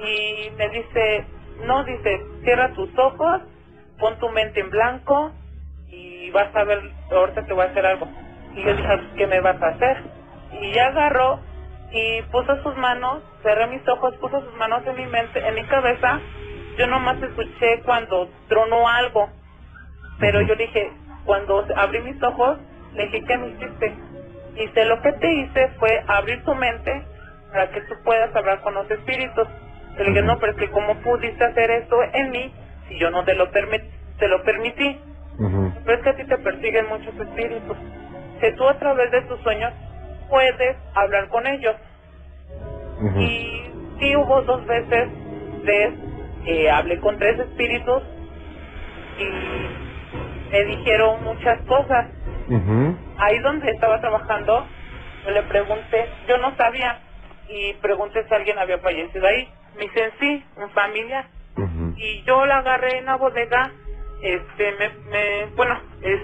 y 0.00 0.50
me 0.56 0.68
dice, 0.68 1.24
no, 1.64 1.84
dice, 1.84 2.20
cierra 2.42 2.72
tus 2.74 2.96
ojos, 2.98 3.42
pon 3.98 4.18
tu 4.18 4.28
mente 4.30 4.60
en 4.60 4.70
blanco 4.70 5.32
y 5.88 6.30
vas 6.30 6.54
a 6.54 6.64
ver, 6.64 6.80
ahorita 7.10 7.46
te 7.46 7.52
voy 7.52 7.64
a 7.64 7.70
hacer 7.70 7.86
algo. 7.86 8.06
Y 8.54 8.62
yo 8.62 8.74
dije, 8.76 9.00
¿qué 9.16 9.26
me 9.26 9.40
vas 9.40 9.60
a 9.62 9.68
hacer? 9.68 10.02
Y 10.60 10.72
ya 10.72 10.86
agarró 10.88 11.40
y 11.92 12.22
puso 12.32 12.62
sus 12.62 12.76
manos, 12.76 13.22
cerré 13.42 13.66
mis 13.68 13.86
ojos, 13.88 14.14
puso 14.16 14.40
sus 14.40 14.54
manos 14.56 14.86
en 14.86 14.96
mi 14.96 15.06
mente, 15.06 15.46
en 15.46 15.54
mi 15.54 15.64
cabeza. 15.64 16.20
Yo 16.78 16.86
nomás 16.88 17.22
escuché 17.22 17.82
cuando 17.84 18.28
tronó 18.48 18.88
algo, 18.88 19.28
pero 20.18 20.40
yo 20.42 20.56
dije, 20.56 20.92
cuando 21.24 21.66
abrí 21.76 22.00
mis 22.00 22.22
ojos, 22.22 22.58
Le 22.94 23.06
dije, 23.06 23.24
¿qué 23.26 23.36
me 23.38 23.48
hiciste? 23.48 23.92
Dice, 24.54 24.84
lo 24.84 25.02
que 25.02 25.12
te 25.14 25.32
hice 25.32 25.68
fue 25.80 26.04
abrir 26.06 26.44
tu 26.44 26.54
mente 26.54 27.02
para 27.52 27.70
que 27.70 27.80
tú 27.82 27.94
puedas 28.04 28.34
hablar 28.36 28.60
con 28.60 28.74
los 28.74 28.88
espíritus. 28.90 29.48
Le 29.98 30.04
dije, 30.04 30.22
no, 30.22 30.38
pero 30.38 30.52
es 30.52 30.58
que 30.58 30.70
¿cómo 30.70 30.94
pudiste 31.02 31.44
hacer 31.44 31.70
eso 31.72 31.96
en 32.12 32.30
mí 32.30 32.54
si 32.88 32.98
yo 32.98 33.10
no 33.10 33.24
te 33.24 33.34
lo, 33.34 33.48
te 33.50 34.28
lo 34.28 34.42
permití? 34.44 35.00
Ujú. 35.38 35.72
Pero 35.84 35.96
es 35.98 36.04
que 36.04 36.10
a 36.10 36.16
ti 36.16 36.24
te 36.24 36.38
persiguen 36.38 36.88
muchos 36.88 37.14
espíritus. 37.18 37.76
Que 38.40 38.52
tú 38.52 38.68
a 38.68 38.78
través 38.78 39.10
de 39.10 39.22
tus 39.22 39.40
sueños 39.40 39.72
puedes 40.28 40.76
hablar 40.94 41.28
con 41.28 41.46
ellos. 41.46 41.76
Y 43.20 43.70
sí 44.00 44.16
hubo 44.16 44.42
dos 44.42 44.64
veces 44.66 45.08
de 45.64 45.94
eh, 46.46 46.70
hablé 46.70 46.98
con 47.00 47.18
tres 47.18 47.38
espíritus 47.40 48.02
y 49.18 50.50
me 50.52 50.64
dijeron 50.64 51.24
muchas 51.24 51.60
cosas. 51.62 52.06
Ahí 53.18 53.38
donde 53.40 53.70
estaba 53.70 54.00
trabajando, 54.00 54.66
yo 55.24 55.30
le 55.30 55.42
pregunté, 55.44 56.08
yo 56.28 56.36
no 56.38 56.54
sabía, 56.56 56.98
y 57.48 57.72
pregunté 57.74 58.24
si 58.28 58.34
alguien 58.34 58.58
había 58.58 58.78
fallecido 58.78 59.26
ahí. 59.26 59.48
Me 59.76 59.82
dicen 59.84 60.10
sí, 60.20 60.44
un 60.56 60.70
familiar. 60.70 61.26
Ujú. 61.56 61.94
Y 61.96 62.22
yo 62.24 62.44
la 62.46 62.58
agarré 62.58 62.98
en 62.98 63.06
la 63.06 63.16
bodega, 63.16 63.72
este, 64.22 64.72
me, 64.72 64.88
me 65.10 65.46
bueno, 65.56 65.80
es- 66.02 66.23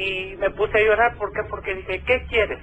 y 0.00 0.36
me 0.36 0.50
puse 0.50 0.78
a 0.78 0.84
llorar. 0.84 1.16
¿Por 1.16 1.32
qué? 1.32 1.40
Porque 1.48 1.74
dije, 1.74 2.02
¿qué 2.06 2.24
quieres? 2.28 2.58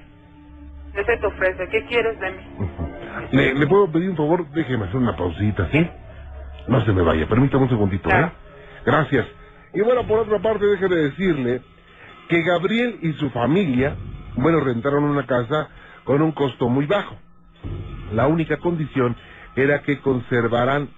¿Qué 0.94 1.04
se 1.04 1.18
te 1.18 1.28
ofrece? 1.28 1.68
¿Qué 1.70 1.86
quieres 1.86 2.20
de 2.20 2.32
mí? 2.32 2.44
Ujú. 2.58 2.90
¿Le, 3.32 3.54
le 3.54 3.68
puedo 3.68 3.92
pedir 3.92 4.10
un 4.10 4.18
favor? 4.18 4.50
Déjeme 4.52 4.86
hacer 4.86 4.98
una 4.98 5.16
pausita, 5.16 5.70
¿sí? 5.72 5.88
No 6.68 6.82
se 6.86 6.92
me 6.94 7.02
vaya, 7.02 7.28
permítame 7.28 7.64
un 7.64 7.70
segundito, 7.70 8.10
¿eh? 8.10 8.12
Claro. 8.12 8.32
Gracias. 8.86 9.28
Y 9.74 9.82
bueno, 9.82 10.06
por 10.08 10.20
otra 10.20 10.40
parte, 10.42 10.66
déjeme 10.66 10.96
decirle 10.96 11.62
que 12.30 12.42
Gabriel 12.42 13.00
y 13.02 13.14
su 13.14 13.30
familia, 13.30 13.96
bueno, 14.36 14.60
rentaron 14.60 15.04
una 15.04 15.26
casa 15.26 15.70
con 16.04 16.22
un 16.22 16.32
costo 16.32 16.68
muy 16.70 16.86
bajo. 16.86 17.16
La 18.14 18.28
única 18.28 18.58
condición 18.58 19.16
era 19.56 19.82
que 19.82 20.00
conservaran 20.00 20.90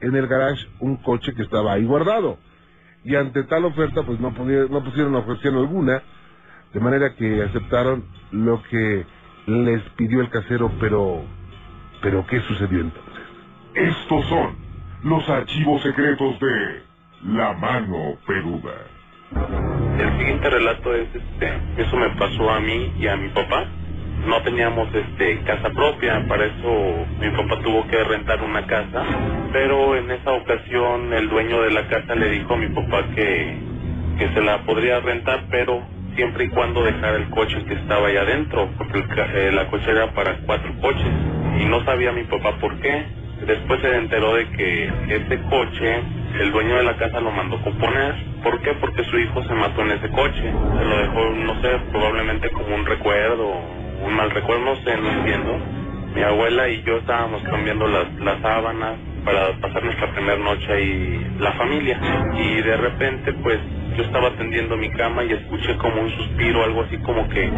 en 0.00 0.16
el 0.16 0.26
garage 0.26 0.66
un 0.80 0.96
coche 0.96 1.34
que 1.34 1.42
estaba 1.42 1.72
ahí 1.72 1.84
guardado. 1.84 2.38
Y 3.08 3.16
ante 3.16 3.42
tal 3.44 3.64
oferta, 3.64 4.02
pues 4.02 4.20
no, 4.20 4.32
no 4.32 4.84
pusieron 4.84 5.14
objeción 5.14 5.56
alguna, 5.56 6.02
de 6.74 6.78
manera 6.78 7.14
que 7.14 7.42
aceptaron 7.42 8.04
lo 8.32 8.62
que 8.64 9.06
les 9.46 9.82
pidió 9.96 10.20
el 10.20 10.28
casero, 10.28 10.70
pero... 10.78 11.24
¿Pero 12.02 12.26
qué 12.26 12.38
sucedió 12.42 12.82
entonces? 12.82 13.24
Estos 13.74 14.26
son 14.26 14.56
los 15.04 15.26
archivos 15.26 15.82
secretos 15.82 16.38
de 16.38 16.82
La 17.32 17.54
Mano 17.54 18.18
Peluda. 18.26 18.74
El 19.98 20.18
siguiente 20.18 20.50
relato 20.50 20.94
es, 20.94 21.08
este, 21.14 21.52
eso 21.78 21.96
me 21.96 22.10
pasó 22.10 22.50
a 22.50 22.60
mí 22.60 22.92
y 22.98 23.06
a 23.06 23.16
mi 23.16 23.30
papá. 23.30 23.66
No 24.26 24.42
teníamos, 24.42 24.88
este, 24.94 25.42
casa 25.42 25.70
propia, 25.70 26.26
para 26.28 26.44
eso 26.46 27.06
mi 27.20 27.30
papá 27.30 27.60
tuvo 27.62 27.86
que 27.86 28.04
rentar 28.04 28.42
una 28.42 28.66
casa, 28.66 29.04
pero 29.52 29.96
en 29.96 30.10
esa 30.10 30.32
ocasión 30.32 31.12
el 31.12 31.28
dueño 31.28 31.62
de 31.62 31.70
la 31.70 31.86
casa 31.88 32.14
le 32.14 32.30
dijo 32.30 32.54
a 32.54 32.56
mi 32.56 32.68
papá 32.68 33.04
que, 33.14 33.56
que 34.18 34.28
se 34.34 34.40
la 34.42 34.58
podría 34.64 35.00
rentar, 35.00 35.44
pero 35.50 35.82
siempre 36.16 36.44
y 36.44 36.48
cuando 36.48 36.84
dejara 36.84 37.16
el 37.16 37.30
coche 37.30 37.64
que 37.66 37.74
estaba 37.74 38.08
ahí 38.08 38.16
adentro, 38.16 38.68
porque 38.76 38.98
el 38.98 39.04
eh, 39.36 39.52
la 39.52 39.68
coche 39.68 39.90
era 39.90 40.12
para 40.12 40.36
cuatro 40.46 40.72
coches, 40.80 41.12
y 41.60 41.64
no 41.66 41.84
sabía 41.84 42.12
mi 42.12 42.24
papá 42.24 42.58
por 42.60 42.78
qué. 42.80 43.06
Después 43.46 43.80
se 43.80 43.96
enteró 43.96 44.34
de 44.34 44.48
que 44.50 44.84
ese 45.08 45.38
coche, 45.48 46.02
el 46.40 46.52
dueño 46.52 46.76
de 46.76 46.82
la 46.84 46.96
casa 46.96 47.20
lo 47.20 47.30
mandó 47.30 47.60
componer. 47.62 48.14
¿Por 48.42 48.60
qué? 48.62 48.72
Porque 48.74 49.04
su 49.04 49.18
hijo 49.18 49.42
se 49.44 49.54
mató 49.54 49.82
en 49.82 49.92
ese 49.92 50.08
coche. 50.10 50.42
Se 50.42 50.84
lo 50.84 50.98
dejó, 50.98 51.30
no 51.30 51.60
sé, 51.62 51.68
probablemente 51.92 52.50
como 52.50 52.74
un 52.74 52.84
recuerdo, 52.84 53.54
mal 54.06 54.30
recuerdo, 54.30 54.64
no 54.64 54.76
sé, 54.76 54.96
no 54.96 55.10
entiendo. 55.10 55.58
Mi 56.14 56.22
abuela 56.22 56.68
y 56.68 56.82
yo 56.84 56.98
estábamos 56.98 57.42
cambiando 57.42 57.86
las, 57.86 58.12
las 58.20 58.40
sábanas 58.40 58.96
para 59.24 59.52
pasar 59.60 59.84
nuestra 59.84 60.12
primera 60.12 60.38
noche 60.38 60.72
ahí 60.72 61.36
la 61.38 61.52
familia. 61.52 62.00
Y 62.36 62.62
de 62.62 62.76
repente, 62.76 63.32
pues, 63.42 63.58
yo 63.96 64.02
estaba 64.04 64.30
tendiendo 64.36 64.76
mi 64.76 64.90
cama 64.90 65.24
y 65.24 65.32
escuché 65.32 65.76
como 65.76 66.00
un 66.02 66.10
suspiro, 66.10 66.64
algo 66.64 66.82
así 66.82 66.98
como 66.98 67.28
que... 67.28 67.50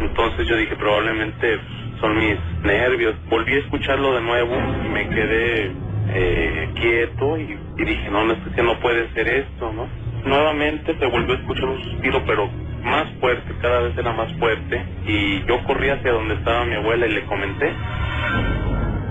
Entonces 0.00 0.46
yo 0.48 0.56
dije, 0.56 0.76
probablemente 0.76 1.60
son 2.00 2.16
mis 2.18 2.36
nervios. 2.62 3.14
Volví 3.28 3.54
a 3.54 3.58
escucharlo 3.58 4.14
de 4.14 4.22
nuevo 4.22 4.54
y 4.86 4.88
me 4.88 5.08
quedé 5.08 5.72
eh, 6.14 6.68
quieto 6.74 7.38
y, 7.38 7.58
y 7.78 7.84
dije, 7.84 8.10
no, 8.10 8.24
no, 8.24 8.32
es 8.34 8.38
que 8.54 8.62
no 8.62 8.78
puede 8.80 9.10
ser 9.14 9.28
esto, 9.28 9.72
¿no? 9.72 9.88
Nuevamente 10.24 10.96
se 10.98 11.06
volvió 11.06 11.34
a 11.34 11.38
escuchar 11.38 11.64
un 11.66 11.82
suspiro, 11.84 12.22
pero 12.26 12.50
más 12.82 13.08
fuerte, 13.20 13.54
cada 13.60 13.80
vez 13.80 13.96
era 13.96 14.12
más 14.12 14.32
fuerte. 14.34 14.84
Y 15.06 15.44
yo 15.46 15.62
corrí 15.64 15.88
hacia 15.90 16.12
donde 16.12 16.34
estaba 16.34 16.64
mi 16.64 16.74
abuela 16.74 17.06
y 17.06 17.12
le 17.12 17.24
comenté. 17.26 17.72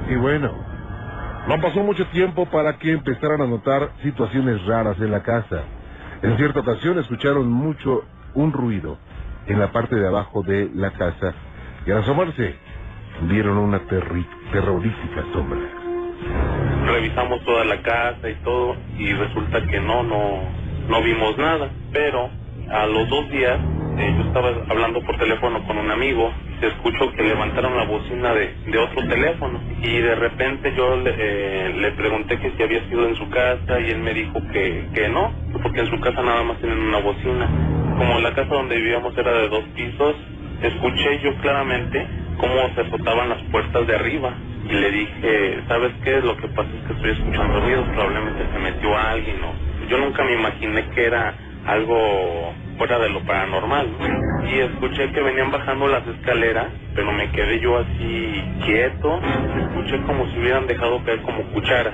Y 0.09 0.15
bueno, 0.15 0.51
no 1.47 1.61
pasó 1.61 1.81
mucho 1.83 2.05
tiempo 2.07 2.45
para 2.47 2.77
que 2.77 2.91
empezaran 2.91 3.41
a 3.41 3.47
notar 3.47 3.91
situaciones 4.03 4.65
raras 4.65 4.97
en 4.99 5.11
la 5.11 5.23
casa. 5.23 5.63
En 6.21 6.37
cierta 6.37 6.59
ocasión 6.59 6.99
escucharon 6.99 7.49
mucho 7.49 8.03
un 8.33 8.51
ruido 8.51 8.97
en 9.47 9.59
la 9.59 9.71
parte 9.71 9.95
de 9.95 10.07
abajo 10.07 10.43
de 10.43 10.69
la 10.75 10.91
casa 10.91 11.33
y 11.85 11.91
al 11.91 11.99
asomarse 11.99 12.55
vieron 13.23 13.57
una 13.57 13.79
terrorífica 13.79 15.23
sombra. 15.33 15.59
revisamos 16.85 17.43
toda 17.45 17.63
la 17.65 17.81
casa 17.81 18.29
y 18.29 18.35
todo 18.43 18.75
y 18.97 19.13
resulta 19.13 19.61
que 19.65 19.79
no, 19.79 20.03
no, 20.03 20.41
no 20.87 21.03
vimos 21.03 21.37
nada. 21.37 21.69
Pero 21.91 22.29
a 22.71 22.87
los 22.87 23.09
dos 23.09 23.29
días 23.31 23.59
eh, 23.97 24.15
yo 24.17 24.23
estaba 24.23 24.49
hablando 24.69 25.01
por 25.03 25.17
teléfono 25.17 25.63
con 25.65 25.77
un 25.77 25.91
amigo 25.91 26.33
se 26.59 26.67
escuchó 26.67 27.13
que 27.13 27.23
levantaron 27.23 27.77
la 27.77 27.85
bocina 27.85 28.33
de, 28.33 28.55
de 28.67 28.77
otro 28.77 29.07
teléfono 29.07 29.61
y 29.81 29.99
de 30.01 30.15
repente 30.15 30.73
yo 30.75 30.97
le, 30.97 31.15
eh, 31.17 31.73
le 31.75 31.91
pregunté 31.93 32.39
que 32.39 32.51
si 32.57 32.63
había 32.63 32.87
sido 32.89 33.07
en 33.07 33.15
su 33.15 33.29
casa 33.29 33.79
y 33.79 33.91
él 33.91 33.99
me 33.99 34.13
dijo 34.13 34.39
que, 34.53 34.89
que 34.93 35.09
no, 35.09 35.33
porque 35.63 35.81
en 35.81 35.87
su 35.89 35.99
casa 36.01 36.21
nada 36.23 36.43
más 36.43 36.59
tienen 36.59 36.79
una 36.79 36.99
bocina. 36.99 37.49
Como 37.97 38.19
la 38.19 38.33
casa 38.33 38.53
donde 38.55 38.77
vivíamos 38.77 39.17
era 39.17 39.33
de 39.33 39.49
dos 39.49 39.63
pisos, 39.75 40.15
escuché 40.63 41.19
yo 41.23 41.35
claramente 41.37 42.07
cómo 42.39 42.55
se 42.75 42.81
azotaban 42.81 43.29
las 43.29 43.41
puertas 43.51 43.87
de 43.87 43.95
arriba 43.95 44.37
y 44.69 44.73
le 44.73 44.91
dije, 44.91 45.63
¿sabes 45.67 45.93
qué? 46.03 46.21
Lo 46.21 46.37
que 46.37 46.49
pasa 46.49 46.69
es 46.75 46.83
que 46.87 46.93
estoy 46.93 47.11
escuchando 47.11 47.61
ruidos, 47.61 47.87
probablemente 47.89 48.47
se 48.51 48.59
metió 48.59 48.97
alguien 48.97 49.43
o... 49.43 49.55
Yo 49.89 49.97
nunca 49.99 50.23
me 50.23 50.33
imaginé 50.33 50.87
que 50.89 51.05
era 51.05 51.35
algo 51.69 52.53
fuera 52.77 52.99
de 52.99 53.09
lo 53.09 53.21
paranormal. 53.21 53.87
¿no? 53.99 54.49
Y 54.49 54.59
escuché 54.59 55.11
que 55.11 55.21
venían 55.21 55.51
bajando 55.51 55.87
las 55.87 56.05
escaleras, 56.07 56.67
pero 56.95 57.11
me 57.11 57.29
quedé 57.31 57.59
yo 57.59 57.77
así 57.77 58.43
quieto, 58.65 59.19
escuché 59.57 60.01
como 60.03 60.25
si 60.27 60.39
hubieran 60.39 60.67
dejado 60.67 61.03
caer 61.03 61.21
como 61.21 61.43
cuchara. 61.51 61.93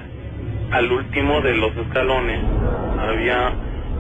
Al 0.72 0.91
último 0.91 1.41
de 1.41 1.55
los 1.55 1.75
escalones 1.77 2.39
había 3.00 3.51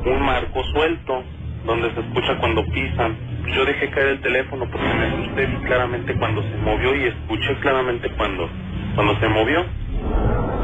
un 0.05 0.21
marco 0.21 0.63
suelto, 0.73 1.23
donde 1.65 1.91
se 1.93 1.99
escucha 1.99 2.37
cuando 2.39 2.63
pisan. 2.67 3.15
Yo 3.53 3.65
dejé 3.65 3.89
caer 3.89 4.07
el 4.07 4.21
teléfono 4.21 4.65
porque 4.71 4.87
me 4.87 5.05
asusté 5.05 5.47
claramente 5.65 6.15
cuando 6.15 6.41
se 6.41 6.57
movió 6.63 6.95
y 6.95 7.05
escuché 7.05 7.55
claramente 7.61 8.09
cuando, 8.11 8.49
cuando 8.95 9.19
se 9.19 9.27
movió. 9.27 9.65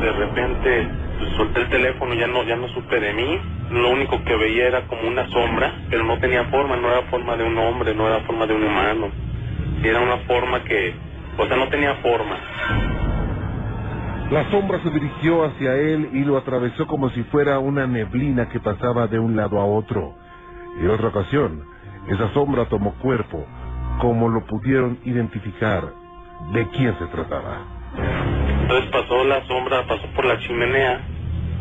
De 0.01 0.11
repente 0.13 0.87
pues, 1.21 1.35
solté 1.35 1.61
el 1.61 1.69
teléfono, 1.69 2.13
ya 2.15 2.27
no, 2.27 2.43
ya 2.43 2.55
no 2.55 2.67
supe 2.69 2.99
de 2.99 3.13
mí. 3.13 3.39
Lo 3.69 3.91
único 3.91 4.23
que 4.23 4.35
veía 4.35 4.67
era 4.67 4.87
como 4.87 5.07
una 5.07 5.27
sombra, 5.29 5.73
pero 5.89 6.03
no 6.03 6.17
tenía 6.19 6.45
forma, 6.45 6.75
no 6.77 6.89
era 6.89 7.03
forma 7.03 7.37
de 7.37 7.43
un 7.43 7.57
hombre, 7.57 7.93
no 7.93 8.07
era 8.07 8.21
forma 8.21 8.47
de 8.47 8.55
un 8.55 8.63
humano. 8.63 9.09
Era 9.83 9.99
una 9.99 10.17
forma 10.27 10.63
que, 10.63 10.95
o 11.37 11.45
sea, 11.45 11.57
no 11.57 11.69
tenía 11.69 11.95
forma. 11.95 12.37
La 14.31 14.49
sombra 14.49 14.79
se 14.81 14.89
dirigió 14.89 15.43
hacia 15.43 15.75
él 15.75 16.09
y 16.13 16.23
lo 16.23 16.37
atravesó 16.37 16.87
como 16.87 17.09
si 17.11 17.23
fuera 17.23 17.59
una 17.59 17.85
neblina 17.85 18.49
que 18.49 18.59
pasaba 18.59 19.07
de 19.07 19.19
un 19.19 19.35
lado 19.35 19.59
a 19.59 19.65
otro. 19.65 20.15
En 20.79 20.89
otra 20.89 21.09
ocasión, 21.09 21.63
esa 22.07 22.33
sombra 22.33 22.65
tomó 22.65 22.93
cuerpo, 22.95 23.45
como 23.99 24.29
lo 24.29 24.45
pudieron 24.45 24.99
identificar 25.03 25.83
de 26.53 26.67
quién 26.69 26.97
se 26.97 27.05
trataba. 27.07 27.59
Entonces 28.61 28.89
pasó 28.89 29.23
la 29.25 29.45
sombra, 29.47 29.85
pasó 29.85 30.07
por 30.15 30.25
la 30.25 30.39
chimenea 30.39 31.01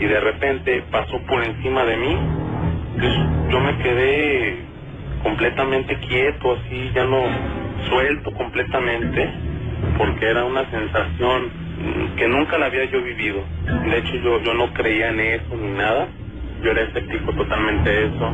y 0.01 0.07
de 0.07 0.21
repente 0.21 0.83
pasó 0.91 1.21
por 1.29 1.45
encima 1.45 1.85
de 1.85 1.97
mí. 1.99 2.17
Entonces, 2.95 3.51
yo 3.51 3.61
me 3.61 3.79
quedé 3.79 4.57
completamente 5.23 5.97
quieto, 5.99 6.59
así, 6.59 6.91
ya 6.95 7.05
no 7.05 7.23
suelto 7.89 8.33
completamente, 8.33 9.31
porque 9.99 10.27
era 10.27 10.45
una 10.45 10.69
sensación 10.71 11.51
que 12.17 12.29
nunca 12.29 12.59
la 12.59 12.67
había 12.67 12.85
yo 12.87 13.03
vivido. 13.03 13.43
De 13.85 13.99
hecho, 13.99 14.17
yo, 14.17 14.41
yo 14.43 14.55
no 14.55 14.73
creía 14.73 15.11
en 15.11 15.21
eso 15.21 15.57
ni 15.57 15.73
nada. 15.73 16.09
Yo 16.63 16.71
era 16.71 16.83
escéptico 16.83 17.33
totalmente 17.35 17.89
de 17.91 18.07
eso. 18.07 18.33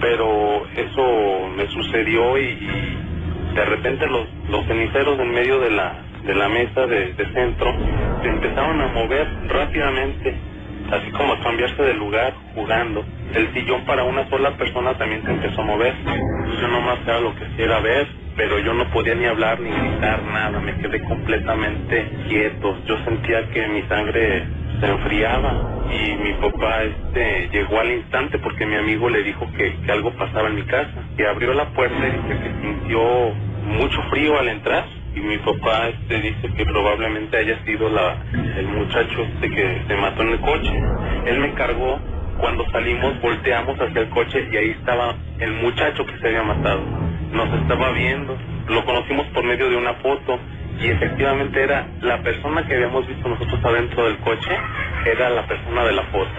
Pero 0.00 0.66
eso 0.76 1.48
me 1.56 1.66
sucedió 1.68 2.38
y, 2.38 2.44
y 2.44 3.54
de 3.54 3.64
repente 3.64 4.06
los, 4.06 4.26
los 4.50 4.66
ceniceros 4.66 5.18
en 5.18 5.30
medio 5.30 5.60
de 5.60 5.70
la, 5.70 5.94
de 6.24 6.34
la 6.34 6.48
mesa 6.48 6.86
de, 6.86 7.14
de 7.14 7.32
centro 7.32 7.74
se 8.22 8.28
empezaron 8.28 8.80
a 8.80 8.88
mover 8.88 9.26
rápidamente 9.48 10.36
así 10.92 11.10
como 11.12 11.38
cambiarse 11.42 11.82
de 11.82 11.94
lugar 11.94 12.34
jugando. 12.54 13.04
El 13.34 13.52
sillón 13.52 13.84
para 13.84 14.04
una 14.04 14.28
sola 14.28 14.56
persona 14.56 14.96
también 14.96 15.22
se 15.24 15.30
empezó 15.30 15.62
a 15.62 15.64
mover. 15.64 15.94
Yo 16.60 16.68
nomás 16.68 16.98
era 17.04 17.20
lo 17.20 17.34
que 17.34 17.44
hacía 17.44 17.64
era 17.64 17.80
ver, 17.80 18.06
pero 18.36 18.58
yo 18.60 18.74
no 18.74 18.88
podía 18.90 19.14
ni 19.14 19.24
hablar 19.24 19.60
ni 19.60 19.70
gritar 19.70 20.22
nada, 20.22 20.60
me 20.60 20.74
quedé 20.76 21.02
completamente 21.02 22.10
quieto. 22.28 22.76
Yo 22.86 22.98
sentía 23.04 23.48
que 23.50 23.68
mi 23.68 23.82
sangre 23.82 24.44
se 24.80 24.86
enfriaba 24.86 25.84
y 25.90 26.16
mi 26.16 26.32
papá 26.34 26.82
este 26.82 27.48
llegó 27.50 27.80
al 27.80 27.92
instante 27.92 28.38
porque 28.38 28.66
mi 28.66 28.76
amigo 28.76 29.08
le 29.08 29.22
dijo 29.22 29.46
que, 29.56 29.74
algo 29.90 30.12
pasaba 30.12 30.48
en 30.48 30.56
mi 30.56 30.62
casa. 30.62 31.02
Y 31.18 31.22
abrió 31.22 31.52
la 31.54 31.66
puerta 31.70 32.08
y 32.08 32.28
que 32.28 32.52
sintió 32.62 33.32
mucho 33.66 34.02
frío 34.10 34.38
al 34.38 34.48
entrar 34.48 34.84
y 35.16 35.20
mi 35.20 35.38
papá 35.38 35.88
este 35.88 36.20
dice 36.20 36.52
que 36.54 36.66
probablemente 36.66 37.38
haya 37.38 37.58
sido 37.64 37.88
la 37.88 38.16
el 38.32 38.68
muchacho 38.68 39.22
este 39.22 39.48
que 39.48 39.82
se 39.88 39.96
mató 39.96 40.22
en 40.22 40.28
el 40.28 40.40
coche. 40.40 40.72
Él 41.24 41.40
me 41.40 41.54
cargó 41.54 41.98
cuando 42.38 42.70
salimos 42.70 43.18
volteamos 43.22 43.80
hacia 43.80 44.02
el 44.02 44.10
coche 44.10 44.46
y 44.52 44.56
ahí 44.56 44.70
estaba 44.78 45.14
el 45.38 45.52
muchacho 45.54 46.04
que 46.04 46.18
se 46.18 46.28
había 46.28 46.42
matado. 46.42 46.82
Nos 47.32 47.48
estaba 47.62 47.92
viendo, 47.92 48.36
lo 48.68 48.84
conocimos 48.84 49.26
por 49.28 49.42
medio 49.44 49.70
de 49.70 49.76
una 49.76 49.94
foto 49.94 50.38
y 50.78 50.88
efectivamente 50.88 51.62
era 51.62 51.88
la 52.02 52.22
persona 52.22 52.66
que 52.66 52.74
habíamos 52.74 53.08
visto 53.08 53.26
nosotros 53.26 53.58
adentro 53.64 54.04
del 54.04 54.18
coche, 54.18 54.50
era 55.06 55.30
la 55.30 55.46
persona 55.46 55.84
de 55.84 55.92
la 55.92 56.02
foto. 56.04 56.30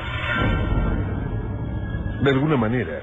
De 2.21 2.29
alguna 2.29 2.57
manera, 2.57 3.01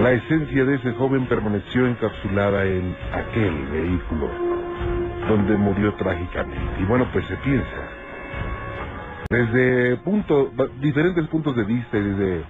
la 0.00 0.10
esencia 0.12 0.64
de 0.64 0.74
ese 0.74 0.92
joven 0.92 1.26
permaneció 1.26 1.86
encapsulada 1.86 2.64
en 2.64 2.96
aquel 3.12 3.54
vehículo 3.66 4.28
donde 5.28 5.56
murió 5.56 5.94
trágicamente. 5.94 6.80
Y 6.80 6.84
bueno, 6.84 7.06
pues 7.12 7.24
se 7.26 7.36
piensa, 7.36 7.68
desde 9.30 9.98
diferentes 10.80 11.26
puntos 11.28 11.56
de 11.56 11.64
vista 11.64 11.96
y 11.96 12.02
desde 12.02 12.44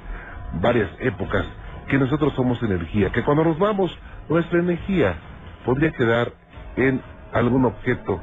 varias 0.61 0.91
épocas, 1.01 1.45
que 1.89 1.99
nosotros 1.99 2.33
somos 2.35 2.63
energía, 2.63 3.11
que 3.13 3.23
cuando 3.23 3.45
nos 3.45 3.59
vamos, 3.59 3.97
nuestra 4.29 4.59
energía 4.61 5.15
podría 5.67 5.93
quedar 5.93 6.33
en 6.77 7.01
algún 7.33 7.67
objeto 7.67 8.21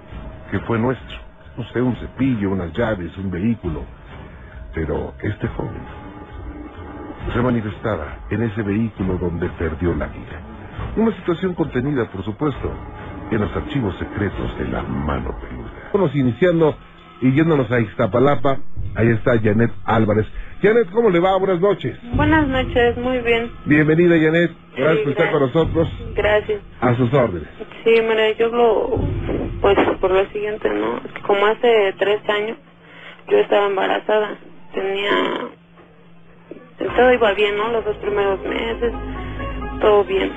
que 0.49 0.59
fue 0.61 0.79
nuestro, 0.79 1.17
no 1.57 1.63
sé, 1.65 1.81
un 1.81 1.95
cepillo, 1.97 2.49
unas 2.49 2.73
llaves, 2.73 3.15
un 3.17 3.29
vehículo, 3.29 3.83
pero 4.73 5.13
este 5.21 5.47
joven 5.49 6.00
se 7.33 7.41
manifestaba 7.41 8.17
en 8.29 8.43
ese 8.43 8.61
vehículo 8.63 9.17
donde 9.17 9.47
perdió 9.49 9.93
la 9.95 10.07
vida. 10.07 10.41
Una 10.95 11.15
situación 11.15 11.53
contenida, 11.53 12.05
por 12.11 12.23
supuesto, 12.23 12.71
en 13.29 13.39
los 13.41 13.55
archivos 13.55 13.95
secretos 13.97 14.57
de 14.57 14.67
la 14.67 14.81
mano 14.83 15.35
peluda. 15.39 15.89
Vamos 15.93 16.13
iniciando 16.15 16.75
y 17.21 17.31
yéndonos 17.31 17.71
a 17.71 17.79
Iztapalapa, 17.79 18.57
ahí 18.95 19.07
está 19.09 19.39
Janet 19.39 19.71
Álvarez. 19.85 20.25
Janet, 20.61 20.89
¿cómo 20.91 21.09
le 21.09 21.19
va? 21.19 21.37
Buenas 21.37 21.59
noches. 21.61 21.97
Buenas 22.13 22.47
noches, 22.47 22.97
muy 22.97 23.19
bien. 23.19 23.51
Bienvenida, 23.65 24.15
Janet. 24.19 24.51
Gracias 24.75 24.97
Sí, 24.97 25.03
por 25.03 25.11
estar 25.11 25.31
con 25.31 25.41
nosotros. 25.41 25.87
Gracias. 26.15 26.61
A 26.81 26.95
sus 26.95 27.13
órdenes. 27.13 27.47
Sí, 27.83 27.91
mira, 28.01 28.31
yo 28.37 28.47
lo, 28.49 28.99
pues 29.61 29.77
por 29.99 30.11
lo 30.11 30.25
siguiente, 30.31 30.69
¿no? 30.69 30.99
Como 31.25 31.45
hace 31.45 31.93
tres 31.99 32.21
años 32.29 32.57
yo 33.29 33.37
estaba 33.37 33.67
embarazada, 33.67 34.37
tenía, 34.73 35.11
todo 36.95 37.13
iba 37.13 37.33
bien, 37.33 37.57
¿no? 37.57 37.71
Los 37.71 37.85
dos 37.85 37.97
primeros 37.97 38.39
meses, 38.41 38.93
todo 39.79 40.03
bien. 40.03 40.31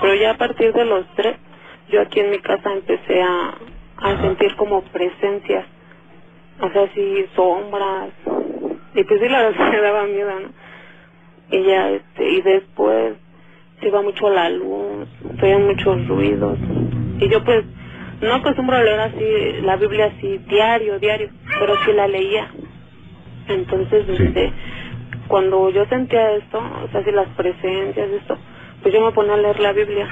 Pero 0.00 0.14
ya 0.14 0.32
a 0.32 0.36
partir 0.36 0.72
de 0.72 0.84
los 0.84 1.06
tres, 1.16 1.36
yo 1.88 2.00
aquí 2.00 2.20
en 2.20 2.30
mi 2.30 2.38
casa 2.38 2.72
empecé 2.72 3.22
a, 3.22 3.54
a 3.98 4.20
sentir 4.22 4.54
como 4.56 4.82
presencias, 4.82 5.66
o 6.60 6.68
sea, 6.70 6.82
así 6.82 7.26
sombras, 7.34 8.10
y 8.94 9.04
pues 9.04 9.20
sí, 9.20 9.28
la 9.28 9.42
verdad 9.42 9.70
me 9.72 9.80
daba 9.80 10.04
miedo, 10.04 10.30
¿no? 10.40 10.48
Y 11.50 11.62
ya, 11.64 11.90
este, 11.90 12.30
y 12.30 12.42
después 12.42 13.14
se 13.80 13.88
iba 13.88 14.02
mucho 14.02 14.28
la 14.30 14.50
luz, 14.50 15.08
se 15.38 15.46
oían 15.46 15.66
muchos 15.66 16.06
ruidos. 16.08 16.58
Y 17.20 17.28
yo 17.28 17.42
pues 17.42 17.64
no 18.20 18.34
acostumbro 18.34 18.76
a 18.76 18.82
leer 18.82 19.00
así 19.00 19.62
la 19.62 19.76
Biblia 19.76 20.12
así 20.16 20.38
diario, 20.48 20.98
diario, 20.98 21.30
pero 21.58 21.74
sí 21.84 21.92
la 21.92 22.06
leía. 22.08 22.50
Entonces, 23.48 24.04
Sí. 24.06 24.22
este, 24.24 24.52
cuando 25.28 25.70
yo 25.70 25.84
sentía 25.86 26.32
esto, 26.32 26.58
o 26.58 26.88
sea, 26.88 27.00
así 27.00 27.10
las 27.12 27.28
presencias, 27.28 28.10
esto, 28.10 28.36
pues 28.82 28.94
yo 28.94 29.00
me 29.04 29.12
ponía 29.12 29.34
a 29.34 29.38
leer 29.38 29.60
la 29.60 29.72
Biblia. 29.72 30.08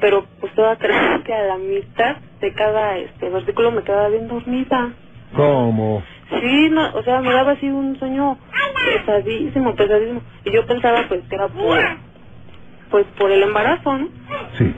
Pero 0.00 0.24
pues 0.40 0.58
a 0.58 0.76
creer 0.76 1.22
que 1.22 1.34
a 1.34 1.42
la 1.42 1.58
mitad 1.58 2.16
de 2.40 2.54
cada 2.54 2.96
este 2.96 3.28
versículo 3.28 3.70
me 3.70 3.82
quedaba 3.82 4.08
bien 4.08 4.28
dormida. 4.28 4.92
¿Cómo? 5.36 6.02
Sí, 6.40 6.70
no, 6.70 6.90
o 6.94 7.02
sea, 7.02 7.20
me 7.20 7.32
daba 7.32 7.52
así 7.52 7.68
un 7.68 7.98
sueño 7.98 8.38
pesadísimo, 8.84 9.74
pesadísimo. 9.74 10.22
Y 10.44 10.52
yo 10.52 10.64
pensaba 10.66 11.04
pues 11.08 11.22
que 11.28 11.34
era 11.34 11.48
por, 11.48 11.78
pues 12.90 13.06
por 13.18 13.30
el 13.30 13.42
embarazo, 13.42 13.98
¿no? 13.98 14.08
Sí. 14.56 14.74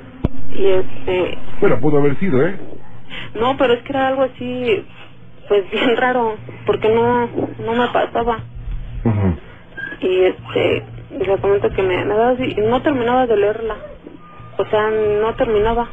Y 0.54 0.66
este, 0.66 1.38
Bueno, 1.60 1.78
pudo 1.80 1.98
haber 1.98 2.18
sido, 2.18 2.46
¿eh? 2.46 2.58
no, 3.34 3.56
pero 3.56 3.74
es 3.74 3.82
que 3.82 3.92
era 3.92 4.08
algo 4.08 4.22
así, 4.22 4.84
pues 5.48 5.70
bien 5.70 5.96
raro, 5.96 6.36
porque 6.66 6.88
no, 6.88 7.28
no 7.64 7.74
me 7.74 7.88
pasaba. 7.88 8.40
Y 10.00 10.24
este, 10.24 10.84
le 11.10 11.38
comento 11.38 11.70
que 11.70 11.82
me, 11.82 12.04
me 12.04 12.14
daba 12.14 12.30
así, 12.30 12.54
y 12.56 12.60
no 12.60 12.80
terminaba 12.82 13.26
de 13.26 13.36
leerla. 13.36 13.76
O 14.58 14.64
sea, 14.66 14.90
no 14.90 15.34
terminaba. 15.34 15.88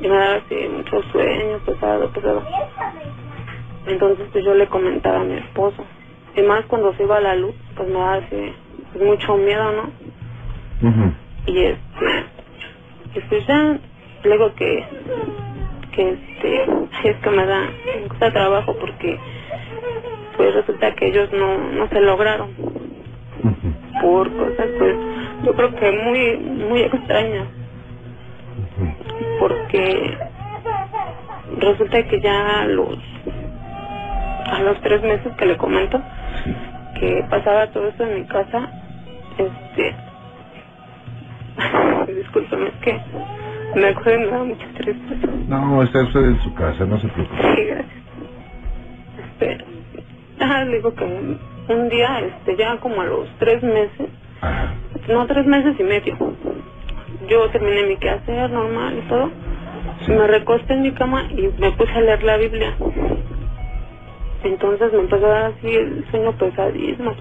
Y 0.00 0.08
me 0.08 0.16
daba 0.16 0.34
así 0.34 0.54
mucho 0.68 1.02
sueño, 1.12 1.58
pesado, 1.64 2.10
pesado. 2.10 2.42
Entonces 3.86 4.26
pues 4.32 4.44
yo 4.44 4.54
le 4.54 4.66
comentaba 4.66 5.20
a 5.20 5.24
mi 5.24 5.34
esposo. 5.34 5.84
Y 6.36 6.42
más 6.42 6.64
cuando 6.66 6.94
se 6.94 7.02
iba 7.02 7.20
la 7.20 7.34
luz, 7.34 7.54
pues 7.74 7.88
me 7.88 7.94
daba 7.94 8.14
así 8.14 8.52
pues, 8.92 9.04
mucho 9.04 9.36
miedo, 9.36 9.72
¿no? 9.72 9.90
Y 11.46 11.58
este, 11.64 12.24
y 13.14 13.20
pues 13.20 13.46
ya, 13.46 13.78
luego 14.24 14.54
que, 14.54 14.84
que 15.92 16.10
este, 16.10 16.62
es 17.04 17.16
que 17.16 17.30
me 17.30 17.46
da, 17.46 17.60
me 17.62 18.08
cuesta 18.08 18.30
trabajo 18.32 18.76
porque 18.78 19.18
pues 20.38 20.54
resulta 20.54 20.94
que 20.94 21.08
ellos 21.08 21.28
no, 21.32 21.58
no 21.72 21.88
se 21.88 22.00
lograron. 22.00 22.50
Por 24.00 24.34
cosas 24.36 24.68
pues 24.78 24.96
yo 25.44 25.52
creo 25.54 25.74
que 25.74 25.92
muy, 25.92 26.36
muy 26.36 26.80
extrañas. 26.82 27.48
Porque 29.40 30.16
resulta 31.58 32.02
que 32.04 32.20
ya 32.20 32.60
a 32.62 32.66
los 32.66 32.98
a 34.50 34.62
los 34.62 34.80
tres 34.80 35.02
meses 35.02 35.34
que 35.36 35.44
le 35.44 35.56
comento 35.56 36.00
que 36.98 37.24
pasaba 37.28 37.66
todo 37.66 37.88
esto 37.88 38.04
en 38.04 38.20
mi 38.20 38.26
casa 38.26 38.70
este 39.36 39.94
discúlpeme 42.14 42.68
es 42.68 42.74
que 42.76 43.00
me 43.74 43.88
acuerdo 43.88 44.14
y 44.14 44.18
me 44.18 44.30
da 44.30 44.44
mucha 44.44 44.66
tristeza. 44.68 45.26
No, 45.46 45.82
está 45.82 46.02
usted 46.02 46.20
en 46.20 46.40
su 46.40 46.54
casa, 46.54 46.84
no 46.86 46.98
se 46.98 47.08
preocupe. 47.08 47.42
Sí, 47.54 47.64
gracias. 47.64 47.98
Este, 49.18 49.64
ah, 50.40 50.64
le 50.64 50.76
digo 50.76 50.94
que 50.94 51.04
un, 51.04 51.38
un 51.68 51.88
día, 51.88 52.20
este, 52.20 52.56
ya 52.56 52.78
como 52.78 53.00
a 53.00 53.06
los 53.06 53.28
tres 53.38 53.62
meses, 53.62 54.08
Ajá. 54.40 54.74
no, 55.08 55.26
tres 55.26 55.46
meses 55.46 55.74
y 55.78 55.82
medio, 55.82 56.16
yo 57.28 57.48
terminé 57.50 57.84
mi 57.84 57.96
quehacer 57.96 58.50
normal 58.50 58.98
y 58.98 59.08
todo, 59.08 59.30
me 60.08 60.26
recosté 60.26 60.74
en 60.74 60.82
mi 60.82 60.92
cama 60.92 61.24
y 61.30 61.50
me 61.58 61.72
puse 61.72 61.92
a 61.92 62.00
leer 62.00 62.22
la 62.22 62.36
Biblia. 62.36 62.74
Entonces 64.44 64.92
me 64.92 65.00
empezó 65.00 65.26
a 65.26 65.28
dar 65.28 65.44
así 65.52 65.74
el 65.74 66.06
sueño 66.10 66.32
pesadísimo, 66.32 67.12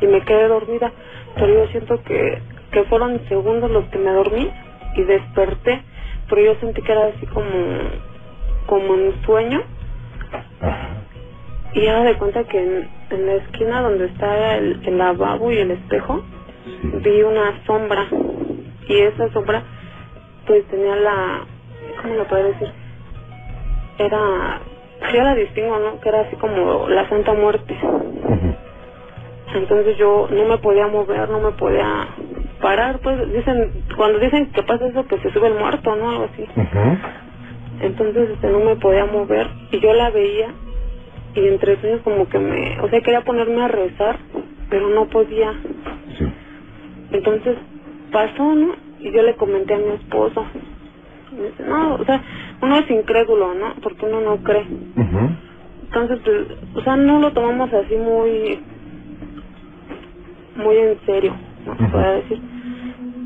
y 0.00 0.06
me 0.06 0.20
quedé 0.22 0.48
dormida. 0.48 0.92
Pero 1.36 1.48
yo 1.48 1.66
siento 1.68 2.02
que, 2.02 2.42
que 2.70 2.84
fueron 2.84 3.20
segundos 3.28 3.70
los 3.70 3.86
que 3.86 3.98
me 3.98 4.12
dormí 4.12 4.50
y 4.94 5.02
desperté, 5.02 5.82
pero 6.28 6.42
yo 6.42 6.54
sentí 6.60 6.82
que 6.82 6.92
era 6.92 7.06
así 7.06 7.26
como, 7.26 7.50
como 8.66 8.94
en 8.94 9.14
sueño. 9.24 9.62
Ajá. 10.60 10.93
Y 11.74 11.82
ya 11.82 12.02
de 12.04 12.16
cuenta 12.16 12.44
que 12.44 12.58
en, 12.62 12.88
en 13.10 13.26
la 13.26 13.34
esquina 13.34 13.82
donde 13.82 14.06
está 14.06 14.56
el, 14.56 14.80
el 14.86 14.98
lavabo 14.98 15.50
y 15.50 15.58
el 15.58 15.70
espejo, 15.72 16.22
Sí. 16.64 16.90
vi 17.02 17.22
una 17.22 17.62
sombra. 17.66 18.06
Y 18.88 18.96
esa 19.00 19.28
sombra, 19.32 19.62
pues 20.46 20.64
tenía 20.68 20.96
la. 20.96 21.40
¿Cómo 22.00 22.14
lo 22.14 22.24
puedo 22.26 22.44
decir? 22.44 22.68
Era. 23.98 24.60
Yo 25.12 25.22
la 25.22 25.34
distingo, 25.34 25.78
¿no? 25.78 26.00
Que 26.00 26.08
era 26.08 26.20
así 26.22 26.36
como 26.36 26.88
la 26.88 27.06
Santa 27.08 27.34
Muerte. 27.34 27.76
Entonces 29.54 29.96
yo 29.98 30.28
no 30.30 30.44
me 30.46 30.58
podía 30.58 30.86
mover, 30.88 31.28
no 31.28 31.38
me 31.40 31.50
podía 31.52 32.08
parar. 32.60 32.98
Pues 33.00 33.30
dicen. 33.32 33.84
Cuando 33.96 34.18
dicen 34.18 34.50
que 34.52 34.62
pasa 34.62 34.86
eso, 34.86 35.06
que 35.06 35.18
se 35.18 35.30
sube 35.32 35.48
el 35.48 35.54
muerto, 35.54 35.94
¿no? 35.96 36.10
Algo 36.10 36.28
así. 36.32 36.44
Entonces 37.80 38.30
este, 38.30 38.48
no 38.48 38.60
me 38.60 38.76
podía 38.76 39.04
mover 39.04 39.48
y 39.70 39.80
yo 39.80 39.92
la 39.92 40.10
veía 40.10 40.48
y 41.34 41.48
entre 41.48 41.80
sueños 41.80 42.02
como 42.02 42.28
que 42.28 42.38
me, 42.38 42.80
o 42.80 42.88
sea, 42.88 43.00
quería 43.00 43.22
ponerme 43.22 43.62
a 43.62 43.68
rezar, 43.68 44.18
pero 44.70 44.88
no 44.88 45.06
podía. 45.08 45.52
Sí. 46.18 46.26
Entonces 47.12 47.56
pasó, 48.12 48.54
¿no? 48.54 48.74
Y 49.00 49.12
yo 49.12 49.22
le 49.22 49.36
comenté 49.36 49.74
a 49.74 49.78
mi 49.78 49.90
esposo. 49.94 50.46
Dice, 51.32 51.62
no, 51.64 51.96
o 51.96 52.04
sea, 52.04 52.22
uno 52.62 52.78
es 52.78 52.90
incrédulo, 52.90 53.54
¿no? 53.54 53.74
Porque 53.82 54.06
uno 54.06 54.20
no 54.20 54.36
cree. 54.42 54.66
Entonces, 55.82 56.20
pues, 56.24 56.46
o 56.74 56.80
sea, 56.82 56.96
no 56.96 57.20
lo 57.20 57.32
tomamos 57.32 57.72
así 57.72 57.96
muy, 57.96 58.60
muy 60.56 60.76
en 60.76 60.98
serio, 61.06 61.34
¿no? 61.66 61.72
Ujú. 61.72 61.90
puede 61.92 62.16
decir. 62.22 62.40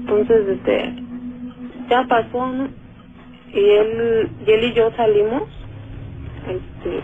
Entonces, 0.01 0.49
este, 0.49 0.95
ya 1.91 2.05
pasó, 2.09 2.47
¿no? 2.53 2.69
Y 3.53 3.61
él, 3.71 4.31
y 4.47 4.51
él 4.51 4.65
y 4.65 4.73
yo 4.75 4.91
salimos, 4.97 5.45
este, 6.47 7.01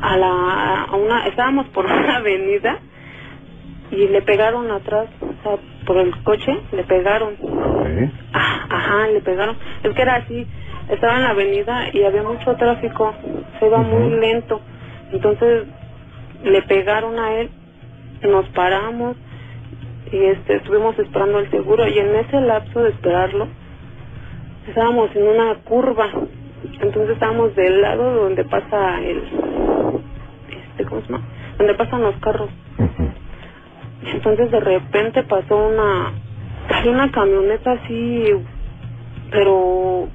a 0.00 0.16
la, 0.16 0.82
a 0.84 0.96
una, 0.96 1.26
estábamos 1.26 1.66
por 1.68 1.84
una 1.86 2.16
avenida 2.16 2.78
y 3.90 4.08
le 4.08 4.22
pegaron 4.22 4.70
atrás, 4.70 5.08
o 5.20 5.42
sea, 5.42 5.56
por 5.86 5.98
el 5.98 6.16
coche, 6.22 6.58
le 6.72 6.84
pegaron. 6.84 7.36
Ah, 8.32 8.66
Ajá, 8.68 9.06
le 9.08 9.20
pegaron. 9.20 9.56
Es 9.82 9.94
que 9.94 10.02
era 10.02 10.16
así, 10.16 10.46
estaba 10.88 11.16
en 11.16 11.22
la 11.22 11.30
avenida 11.30 11.88
y 11.92 12.02
había 12.02 12.22
mucho 12.22 12.54
tráfico, 12.56 13.14
se 13.58 13.66
iba 13.66 13.78
muy 13.78 14.18
lento. 14.18 14.60
Entonces 15.12 15.64
le 16.42 16.62
pegaron 16.62 17.18
a 17.18 17.34
él, 17.34 17.50
nos 18.22 18.46
paramos 18.48 19.16
y 20.12 20.16
este 20.24 20.56
estuvimos 20.56 20.98
esperando 20.98 21.38
el 21.38 21.50
seguro 21.50 21.86
y 21.86 21.98
en 21.98 22.14
ese 22.16 22.40
lapso 22.40 22.80
de 22.82 22.90
esperarlo 22.90 23.48
estábamos 24.68 25.14
en 25.14 25.26
una 25.26 25.54
curva. 25.64 26.08
Entonces 26.80 27.10
estábamos 27.10 27.54
del 27.54 27.80
lado 27.80 28.22
donde 28.22 28.44
pasa 28.44 29.00
el 29.02 29.22
este 30.76 30.84
¿cómo 30.84 31.00
se 31.00 31.12
llama? 31.12 31.24
Donde 31.56 31.74
pasan 31.74 32.02
los 32.02 32.16
carros. 32.16 32.50
Entonces 34.04 34.50
de 34.50 34.60
repente 34.60 35.22
pasó 35.22 35.56
una 35.56 36.12
salió 36.68 36.92
una 36.92 37.10
camioneta 37.10 37.72
así 37.72 38.24
pero 39.30 40.08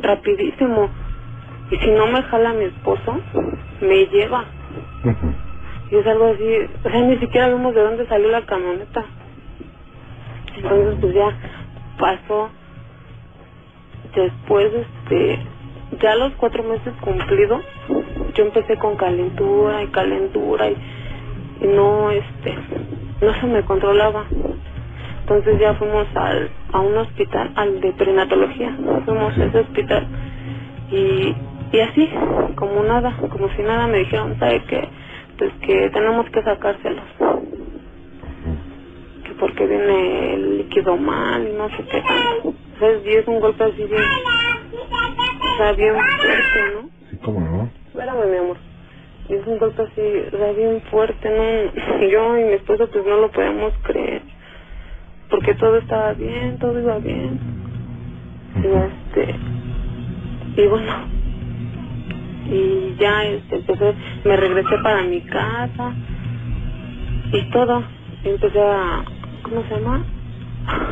rapidísimo. 0.00 0.88
Y 1.70 1.76
si 1.76 1.90
no 1.90 2.06
me 2.06 2.22
jala 2.22 2.54
mi 2.54 2.64
esposo 2.64 3.20
me 3.82 4.06
lleva. 4.06 4.46
Y 5.90 5.96
es 5.96 6.06
algo 6.06 6.26
así 6.32 6.44
o 6.84 6.90
sea 6.90 7.00
ni 7.02 7.18
siquiera 7.18 7.48
vimos 7.48 7.74
de 7.74 7.82
dónde 7.82 8.06
salió 8.06 8.30
la 8.30 8.46
camioneta. 8.46 9.04
Entonces 10.56 10.96
pues 11.00 11.14
ya 11.14 11.36
pasó. 11.98 12.48
Después 14.14 14.72
este 14.72 15.38
ya 16.00 16.16
los 16.16 16.32
cuatro 16.34 16.62
meses 16.62 16.94
cumplidos 17.02 17.62
yo 18.34 18.44
empecé 18.44 18.76
con 18.76 18.96
calentura 18.96 19.82
y 19.82 19.86
calentura 19.88 20.68
y, 20.68 20.76
no 21.60 22.10
este 22.10 22.54
no 23.20 23.34
se 23.34 23.46
me 23.46 23.64
controlaba 23.64 24.26
entonces 25.20 25.58
ya 25.58 25.74
fuimos 25.74 26.06
al, 26.14 26.50
a 26.72 26.80
un 26.80 26.96
hospital 26.96 27.52
al 27.56 27.80
de 27.80 27.92
prenatología 27.92 28.76
fuimos 29.04 29.36
a 29.36 29.44
ese 29.44 29.58
hospital 29.58 30.06
y 30.90 31.34
y 31.72 31.80
así 31.80 32.08
como 32.54 32.82
nada 32.84 33.14
como 33.30 33.48
si 33.50 33.62
nada 33.62 33.86
me 33.88 33.98
dijeron 33.98 34.38
sabe 34.38 34.62
que 34.64 34.88
pues 35.36 35.52
que 35.60 35.90
tenemos 35.90 36.30
que 36.30 36.42
sacárselos 36.42 37.04
que 39.24 39.32
porque 39.34 39.66
viene 39.66 40.34
el 40.34 40.58
líquido 40.58 40.96
mal 40.96 41.46
y 41.46 41.52
no 41.54 41.68
sé 41.70 41.84
qué 41.90 42.02
es 43.18 43.26
un 43.26 43.40
golpe 43.40 43.64
así 43.64 43.84
bien, 43.84 44.02
o 44.02 45.56
sea, 45.56 45.72
bien 45.72 45.94
fuerte, 45.94 46.72
¿no? 46.74 46.88
Sí, 47.10 47.18
cómo 47.24 47.40
no. 47.40 47.70
Espérame, 47.98 48.30
mi 48.30 48.36
amor. 48.36 48.56
Y 49.28 49.34
es 49.34 49.44
un 49.44 49.58
golpe 49.58 49.82
así, 49.82 50.00
o 50.32 50.38
sea, 50.38 50.52
bien 50.52 50.80
fuerte, 50.82 51.28
¿no? 51.28 52.00
Yo 52.08 52.38
y 52.38 52.44
mi 52.44 52.52
esposo 52.52 52.88
pues 52.92 53.04
no 53.04 53.16
lo 53.16 53.28
podemos 53.32 53.72
creer. 53.82 54.22
Porque 55.28 55.52
todo 55.54 55.78
estaba 55.78 56.12
bien, 56.12 56.58
todo 56.60 56.78
iba 56.78 56.96
bien. 56.98 57.40
Y 58.54 58.66
este, 58.68 59.34
y 60.62 60.66
bueno, 60.68 60.92
y 62.46 62.94
ya 63.00 63.24
este, 63.24 63.56
empecé, 63.56 63.94
me 64.24 64.36
regresé 64.36 64.78
para 64.80 65.02
mi 65.02 65.20
casa 65.22 65.92
y 67.32 67.50
todo. 67.50 67.82
Y 68.22 68.28
empecé 68.28 68.60
a, 68.60 69.04
¿cómo 69.42 69.64
se 69.64 69.74
llama? 69.74 70.04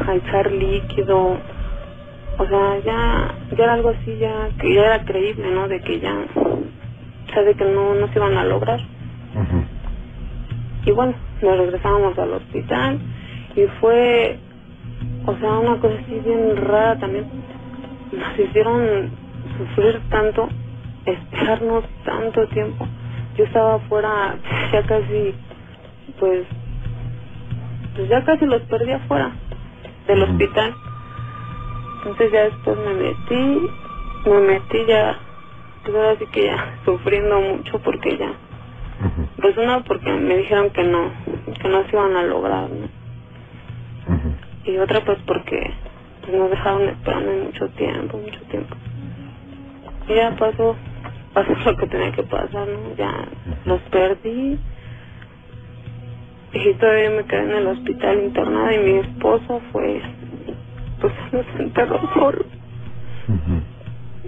A 0.08 0.12
echar 0.16 0.50
líquido. 0.50 1.38
O 2.38 2.46
sea, 2.48 2.80
ya, 2.80 3.34
ya 3.56 3.64
era 3.64 3.74
algo 3.74 3.90
así, 3.90 4.18
ya, 4.18 4.48
que 4.60 4.74
ya 4.74 4.86
era 4.86 5.04
creíble, 5.04 5.52
¿no? 5.52 5.68
De 5.68 5.80
que 5.80 6.00
ya, 6.00 6.26
de 7.34 7.54
que 7.54 7.64
no, 7.64 7.94
no 7.94 8.08
se 8.08 8.18
iban 8.18 8.36
a 8.36 8.44
lograr. 8.44 8.80
Y 10.84 10.90
bueno, 10.92 11.14
nos 11.42 11.58
regresamos 11.58 12.18
al 12.18 12.32
hospital 12.34 12.98
y 13.54 13.66
fue, 13.80 14.38
o 15.26 15.36
sea, 15.36 15.58
una 15.58 15.80
cosa 15.80 15.94
así 16.02 16.20
bien 16.24 16.56
rara 16.56 16.98
también. 16.98 17.26
Nos 18.12 18.38
hicieron 18.38 19.10
sufrir 19.58 20.00
tanto, 20.08 20.48
esperarnos 21.06 21.84
tanto 22.04 22.46
tiempo. 22.48 22.86
Yo 23.36 23.44
estaba 23.44 23.74
afuera, 23.74 24.36
ya 24.72 24.82
casi, 24.86 25.34
pues, 26.18 26.46
pues 27.96 28.08
ya 28.08 28.24
casi 28.24 28.46
los 28.46 28.62
perdí 28.62 28.92
afuera 28.92 29.32
del 30.06 30.22
hospital. 30.22 30.74
Entonces 31.98 32.32
ya 32.32 32.44
después 32.44 32.76
me 32.78 32.94
metí, 32.94 33.70
me 34.26 34.40
metí 34.40 34.86
ya, 34.86 35.18
pues 35.86 35.96
ahora 35.96 36.18
sí 36.18 36.26
que 36.32 36.44
ya 36.46 36.78
sufriendo 36.84 37.40
mucho 37.40 37.78
porque 37.78 38.18
ya 38.18 38.32
pues 39.40 39.56
una 39.58 39.80
porque 39.84 40.10
me 40.10 40.38
dijeron 40.38 40.70
que 40.70 40.82
no, 40.82 41.10
que 41.60 41.68
no 41.68 41.84
se 41.84 41.90
iban 41.92 42.16
a 42.16 42.22
lograr, 42.22 42.68
¿no? 42.70 42.88
Y 44.64 44.76
otra 44.78 45.04
pues 45.04 45.18
porque 45.26 45.72
pues 46.22 46.36
nos 46.36 46.50
dejaron 46.50 46.88
esperando 46.88 47.44
mucho 47.44 47.68
tiempo, 47.70 48.18
mucho 48.18 48.40
tiempo. 48.50 48.74
Y 50.08 50.14
ya 50.14 50.34
pasó, 50.36 50.74
pasó 51.34 51.52
lo 51.64 51.76
que 51.76 51.86
tenía 51.86 52.12
que 52.12 52.22
pasar, 52.24 52.66
¿no? 52.66 52.96
Ya 52.96 53.28
los 53.66 53.80
perdí. 53.82 54.58
Y 56.52 56.74
todavía 56.74 57.10
me 57.10 57.24
quedé 57.24 57.42
en 57.42 57.50
el 57.50 57.66
hospital 57.68 58.18
internada 58.24 58.74
y 58.74 58.78
mi 58.78 58.98
esposo 58.98 59.60
fue, 59.70 60.00
pues 61.00 61.12
nos 61.32 61.60
enterró. 61.60 62.00
O 62.16 62.32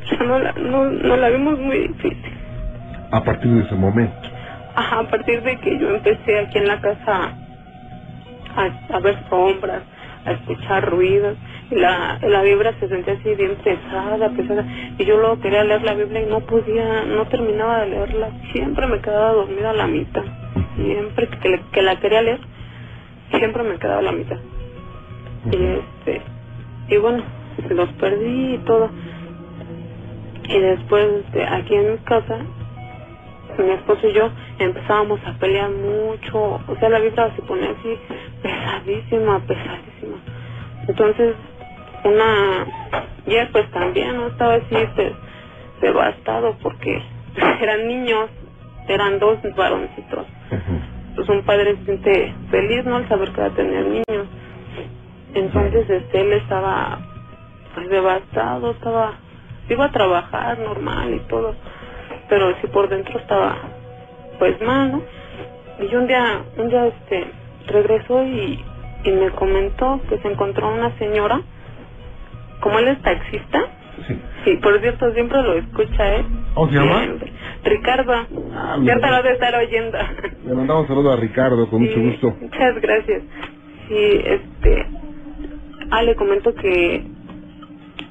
sea, 0.06 0.18
no 0.26 0.38
la, 0.38 0.52
no, 0.52 0.84
no 0.84 1.16
la 1.16 1.28
vimos 1.30 1.58
muy 1.58 1.88
difícil. 1.88 2.32
A 3.10 3.22
partir 3.22 3.50
de 3.50 3.62
ese 3.62 3.74
momento. 3.74 4.28
Ajá, 4.74 5.00
a 5.00 5.04
partir 5.04 5.42
de 5.42 5.56
que 5.58 5.78
yo 5.78 5.94
empecé 5.94 6.38
aquí 6.40 6.58
en 6.58 6.68
la 6.68 6.80
casa 6.80 7.32
a, 8.56 8.94
a 8.94 9.00
ver 9.00 9.16
sombras, 9.28 9.82
a 10.24 10.32
escuchar 10.32 10.90
ruidos, 10.90 11.36
la, 11.70 12.18
la 12.22 12.42
vibra 12.42 12.72
se 12.78 12.88
sentía 12.88 13.14
así 13.14 13.34
bien 13.34 13.56
pesada, 13.64 14.28
pesada, 14.30 14.64
y 14.98 15.04
yo 15.04 15.18
luego 15.18 15.40
quería 15.40 15.64
leer 15.64 15.82
la 15.82 15.94
Biblia 15.94 16.22
y 16.22 16.26
no 16.26 16.40
podía, 16.40 17.04
no 17.04 17.26
terminaba 17.26 17.80
de 17.80 17.90
leerla, 17.90 18.30
siempre 18.52 18.86
me 18.86 19.00
quedaba 19.00 19.32
dormida 19.32 19.70
a 19.70 19.74
la 19.74 19.86
mitad, 19.86 20.22
siempre 20.76 21.28
que, 21.28 21.60
que 21.72 21.82
la 21.82 21.96
quería 21.96 22.22
leer, 22.22 22.40
siempre 23.30 23.62
me 23.62 23.78
quedaba 23.78 23.98
a 23.98 24.02
la 24.02 24.12
mitad. 24.12 24.38
Y 25.50 25.56
este, 25.56 26.22
y 26.88 26.96
bueno, 26.98 27.22
los 27.70 27.88
perdí 27.94 28.54
y 28.54 28.58
todo. 28.58 28.90
Y 30.48 30.60
después, 30.60 31.06
este, 31.26 31.46
aquí 31.46 31.74
en 31.74 31.92
mi 31.92 31.98
casa, 31.98 32.38
mi 33.58 33.70
esposo 33.72 34.08
y 34.08 34.12
yo 34.14 34.30
empezábamos 34.58 35.20
a 35.26 35.34
pelear 35.38 35.70
mucho, 35.70 36.38
o 36.68 36.76
sea, 36.80 36.88
la 36.90 37.00
vibra 37.00 37.34
se 37.36 37.42
ponía 37.42 37.70
así 37.70 37.98
pesadísima, 38.42 39.40
pesadísima. 39.40 40.18
Entonces, 40.88 41.36
una, 42.04 42.66
y 43.26 43.34
él 43.36 43.48
pues 43.52 43.70
también, 43.72 44.16
¿no? 44.16 44.28
Estaba 44.28 44.54
así 44.54 44.74
de- 44.74 45.14
devastado 45.82 46.56
porque 46.62 47.02
eran 47.62 47.88
niños, 47.88 48.30
eran 48.88 49.18
dos 49.18 49.38
varoncitos. 49.56 50.26
Pues 51.16 51.28
un 51.28 51.42
padre 51.44 51.76
se 51.78 51.84
siente 51.84 52.34
feliz, 52.50 52.84
¿no? 52.86 52.96
Al 52.96 53.08
saber 53.08 53.32
que 53.32 53.40
va 53.40 53.48
a 53.48 53.50
tener 53.54 53.86
niños. 53.86 54.28
Entonces, 55.34 55.90
este, 55.90 56.20
él 56.20 56.32
estaba 56.34 57.00
pues 57.74 57.88
devastado, 57.90 58.70
estaba, 58.72 59.14
iba 59.74 59.86
a 59.86 59.92
trabajar 59.92 60.58
normal 60.58 61.14
y 61.14 61.20
todo, 61.28 61.54
pero 62.28 62.54
sí 62.60 62.66
por 62.68 62.88
dentro 62.88 63.18
estaba 63.18 63.56
pues 64.38 64.60
mal, 64.62 64.92
¿no? 64.92 65.02
Y 65.80 65.88
yo 65.88 65.98
un 66.00 66.06
día, 66.06 66.42
un 66.56 66.68
día 66.68 66.86
este, 66.86 67.24
regresó 67.66 68.22
y, 68.24 68.64
y 69.04 69.10
me 69.12 69.30
comentó 69.30 70.00
que 70.08 70.18
se 70.18 70.28
encontró 70.28 70.68
una 70.72 70.96
señora, 70.98 71.40
como 72.60 72.78
él 72.78 72.88
es 72.88 73.02
taxista, 73.02 73.64
Sí. 74.06 74.16
sí, 74.44 74.56
por 74.62 74.80
cierto, 74.80 75.12
siempre 75.12 75.42
lo 75.42 75.54
escucha 75.54 76.14
él. 76.14 76.24
¿Cómo 76.54 76.68
se 76.68 76.74
llama? 76.76 77.02
Siempre. 77.02 77.32
Ricardo, 77.64 78.12
Ah, 78.54 78.76
ya 78.80 78.94
te 78.94 79.00
mira. 79.00 79.10
lo 79.16 79.22
de 79.24 79.32
estar 79.32 79.54
oyendo. 79.56 79.98
Le 80.46 80.54
mandamos 80.54 80.86
saludo 80.86 81.12
a 81.12 81.16
Ricardo, 81.16 81.68
con 81.68 81.82
mucho 81.82 81.98
gusto. 82.00 82.36
Muchas 82.40 82.80
gracias. 82.80 83.22
Sí, 83.88 84.20
este. 84.24 84.86
Ah, 85.90 86.02
le 86.02 86.14
comento 86.14 86.54
que. 86.54 87.04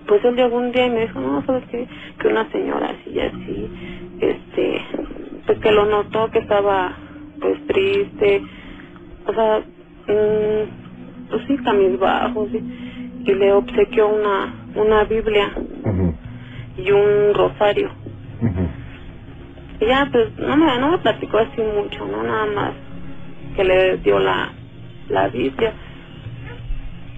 Pues 0.07 0.23
él 0.25 0.35
llegó 0.35 0.57
un 0.57 0.71
día 0.71 0.87
y 0.87 0.89
me 0.91 1.01
dijo, 1.01 1.19
no, 1.19 1.43
¿sabes 1.45 1.65
qué? 1.71 1.87
Que 2.19 2.27
una 2.29 2.49
señora 2.51 2.91
así 2.91 3.11
y 3.11 3.19
así, 3.19 3.71
este. 4.21 4.81
Pues 5.45 5.59
que 5.59 5.71
lo 5.71 5.85
notó 5.85 6.29
que 6.31 6.39
estaba, 6.39 6.93
pues 7.41 7.65
triste. 7.67 8.41
O 9.27 9.33
sea, 9.33 9.59
mm, 9.59 11.29
pues 11.29 11.43
sí, 11.47 11.57
cabizbajo, 11.57 12.47
sí. 12.51 12.59
Y 13.25 13.33
le 13.33 13.53
obsequió 13.53 14.07
una, 14.07 14.53
una 14.75 15.03
Biblia 15.05 15.51
y 16.77 16.91
un 16.91 17.33
rosario. 17.33 17.91
Ujú. 18.41 18.69
Y 19.81 19.85
ya, 19.87 20.07
pues, 20.11 20.37
no 20.39 20.57
me, 20.57 20.79
no 20.79 20.91
me 20.91 20.97
platicó 20.99 21.37
así 21.37 21.61
mucho, 21.61 22.05
¿no? 22.05 22.23
Nada 22.23 22.45
más 22.47 22.73
que 23.55 23.63
le 23.63 23.97
dio 23.97 24.19
la, 24.19 24.53
la 25.09 25.27
Biblia. 25.29 25.73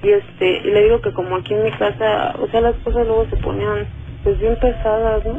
Y 0.01 0.09
este, 0.09 0.57
y 0.59 0.71
le 0.71 0.83
digo 0.83 1.01
que 1.01 1.13
como 1.13 1.35
aquí 1.35 1.53
en 1.53 1.63
mi 1.63 1.71
casa, 1.71 2.35
o 2.39 2.47
sea, 2.47 2.61
las 2.61 2.75
cosas 2.77 3.05
luego 3.05 3.25
se 3.29 3.37
ponían, 3.37 3.87
pues, 4.23 4.39
bien 4.39 4.55
pesadas, 4.59 5.25
¿no? 5.25 5.37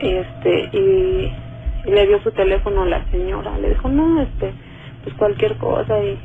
Y 0.00 0.08
este, 0.14 0.68
y, 0.72 1.32
y 1.86 1.90
le 1.90 2.06
dio 2.06 2.22
su 2.22 2.30
teléfono 2.30 2.82
a 2.82 2.86
la 2.86 3.04
señora. 3.10 3.58
Le 3.58 3.70
dijo, 3.70 3.88
no, 3.88 4.22
este, 4.22 4.52
pues 5.02 5.14
cualquier 5.16 5.56
cosa 5.56 5.98
y 6.02 6.18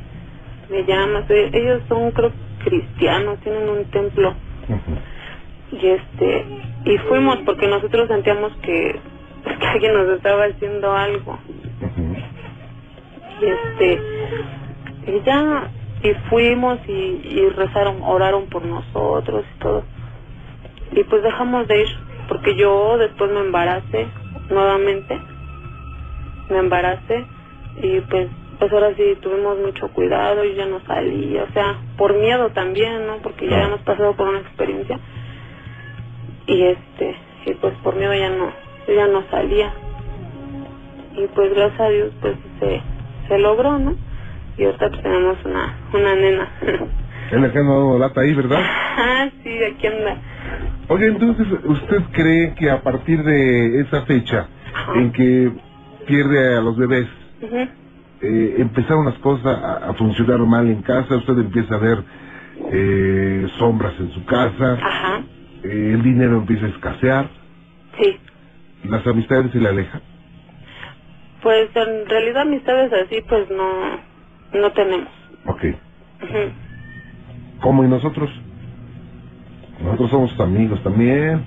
me 0.70 0.84
llamas. 0.84 1.24
Ellos 1.28 1.82
son, 1.88 2.10
creo, 2.12 2.32
cristianos, 2.62 3.38
tienen 3.40 3.68
un 3.68 3.84
templo. 3.86 4.34
Y 5.72 5.86
este, 5.86 6.46
y 6.84 6.98
fuimos 6.98 7.38
porque 7.44 7.66
nosotros 7.66 8.08
sentíamos 8.08 8.52
que, 8.58 9.00
que 9.60 9.66
alguien 9.66 9.94
nos 9.94 10.08
estaba 10.10 10.44
haciendo 10.44 10.92
algo. 10.92 11.38
Y 13.40 13.46
este, 13.46 14.00
y 15.06 15.20
ya, 15.24 15.68
y 16.04 16.12
fuimos 16.28 16.78
y, 16.86 16.92
y 16.92 17.48
rezaron, 17.48 18.02
oraron 18.02 18.46
por 18.48 18.62
nosotros 18.64 19.44
y 19.56 19.58
todo. 19.58 19.84
Y 20.92 21.02
pues 21.04 21.22
dejamos 21.22 21.66
de 21.66 21.80
ir, 21.80 21.88
porque 22.28 22.54
yo 22.56 22.98
después 22.98 23.30
me 23.30 23.40
embaracé 23.40 24.06
nuevamente, 24.50 25.18
me 26.50 26.58
embaracé 26.58 27.24
y 27.76 28.00
pues, 28.02 28.28
pues 28.58 28.70
ahora 28.70 28.94
sí 28.96 29.16
tuvimos 29.22 29.58
mucho 29.58 29.88
cuidado 29.88 30.44
y 30.44 30.54
ya 30.54 30.66
no 30.66 30.80
salí, 30.86 31.38
o 31.38 31.50
sea, 31.54 31.78
por 31.96 32.14
miedo 32.14 32.50
también, 32.50 33.06
¿no? 33.06 33.16
Porque 33.22 33.48
ya 33.48 33.64
hemos 33.64 33.80
pasado 33.80 34.14
por 34.14 34.28
una 34.28 34.40
experiencia 34.40 35.00
y 36.46 36.64
este, 36.64 37.16
y 37.46 37.54
pues 37.54 37.74
por 37.82 37.96
miedo 37.96 38.12
ya 38.12 38.28
no, 38.28 38.52
yo 38.86 38.94
ya 38.94 39.06
no 39.06 39.24
salía. 39.30 39.72
Y 41.16 41.26
pues 41.28 41.54
gracias 41.54 41.80
a 41.80 41.88
Dios 41.88 42.12
pues 42.20 42.36
se, 42.60 42.82
se 43.28 43.38
logró, 43.38 43.78
¿no? 43.78 43.94
Y 44.56 44.64
ahorita 44.64 44.88
pues 44.90 45.02
tenemos 45.02 45.44
una, 45.44 45.74
una 45.92 46.14
nena. 46.14 46.48
Es 47.30 47.40
la 47.40 47.52
que 47.52 47.58
anda 47.58 47.72
dando 47.74 47.98
lata 47.98 48.20
ahí, 48.20 48.34
¿verdad? 48.34 48.58
ah, 48.60 49.28
sí, 49.42 49.58
aquí 49.64 49.86
anda. 49.86 50.16
Oye, 50.88 51.06
entonces, 51.06 51.46
¿usted 51.64 52.02
cree 52.12 52.54
que 52.54 52.70
a 52.70 52.82
partir 52.82 53.22
de 53.24 53.80
esa 53.80 54.02
fecha 54.02 54.46
en 54.94 55.12
que 55.12 55.50
pierde 56.06 56.56
a 56.56 56.60
los 56.60 56.76
bebés, 56.76 57.06
eh, 58.20 58.54
empezaron 58.58 59.06
las 59.06 59.14
cosas 59.18 59.46
a, 59.46 59.88
a 59.90 59.94
funcionar 59.94 60.38
mal 60.40 60.66
en 60.68 60.82
casa? 60.82 61.16
Usted 61.16 61.38
empieza 61.38 61.74
a 61.74 61.78
ver 61.78 62.04
eh, 62.70 63.46
sombras 63.58 63.94
en 63.98 64.10
su 64.12 64.24
casa, 64.26 64.78
Ajá, 64.80 65.22
eh, 65.64 65.92
el 65.94 66.02
dinero 66.02 66.36
empieza 66.38 66.66
a 66.66 66.68
escasear, 66.68 67.28
sí. 68.00 68.18
las 68.84 69.06
amistades 69.06 69.50
se 69.52 69.58
le 69.58 69.68
alejan. 69.68 70.02
Pues 71.42 71.68
en 71.74 72.06
realidad 72.08 72.42
amistades 72.42 72.92
así 72.92 73.20
pues 73.28 73.48
no, 73.50 73.98
no 74.54 74.72
tenemos. 74.72 75.08
Ok. 75.46 75.64
¿Cómo 77.60 77.84
y 77.84 77.88
nosotros? 77.88 78.30
Nosotros 79.82 80.10
somos 80.10 80.40
amigos 80.40 80.82
también. 80.82 81.44